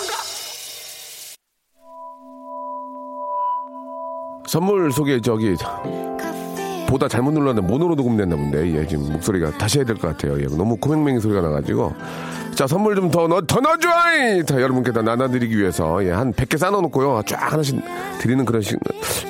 [4.51, 5.55] 선물 소개 저기
[6.85, 8.75] 보다 잘못 눌렀는데 모노로 녹음됐나 본데.
[8.75, 10.37] 예 지금 목소리가 다시 해야 될 것 같아요.
[10.41, 11.93] 예 너무 코맹맹이 소리가 나가지고.
[12.53, 14.43] 자 선물 좀 더 넣어 더 넣어줘잉!
[14.45, 17.21] 다 여러분께 다 나눠드리기 위해서 예 한 100개 쌓아놓고요.
[17.25, 17.79] 쫙 하나씩
[18.19, 18.77] 드리는 그런 식,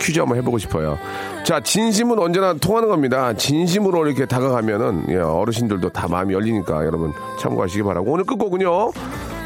[0.02, 0.98] 퀴즈 한번 해보고 싶어요.
[1.46, 3.32] 자 진심은 언제나 통하는 겁니다.
[3.34, 8.12] 진심으로 이렇게 다가가면은 예, 어르신들도 다 마음이 열리니까 여러분 참고하시기 바라고.
[8.12, 8.92] 오늘 끝곡은요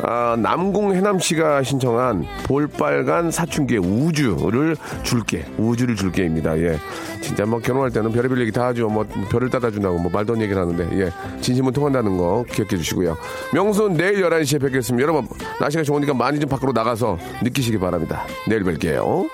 [0.03, 6.57] 아, 남궁 해남 씨가 신청한 볼빨간 사춘기의 우주를 줄게 우주를 줄게입니다.
[6.59, 6.77] 예,
[7.21, 8.87] 진짜 뭐 결혼할 때는 별의별 얘기 다 하죠.
[8.87, 13.17] 뭐 별을 따다 준다고 뭐 말도 안 얘기를 하는데 예, 진심은 통한다는 거 기억해 주시고요.
[13.53, 15.01] 명수는 내일 11시에 뵙겠습니다.
[15.03, 15.27] 여러분
[15.59, 18.25] 날씨가 좋으니까 많이 좀 밖으로 나가서 느끼시기 바랍니다.
[18.47, 19.29] 내일 뵐게요.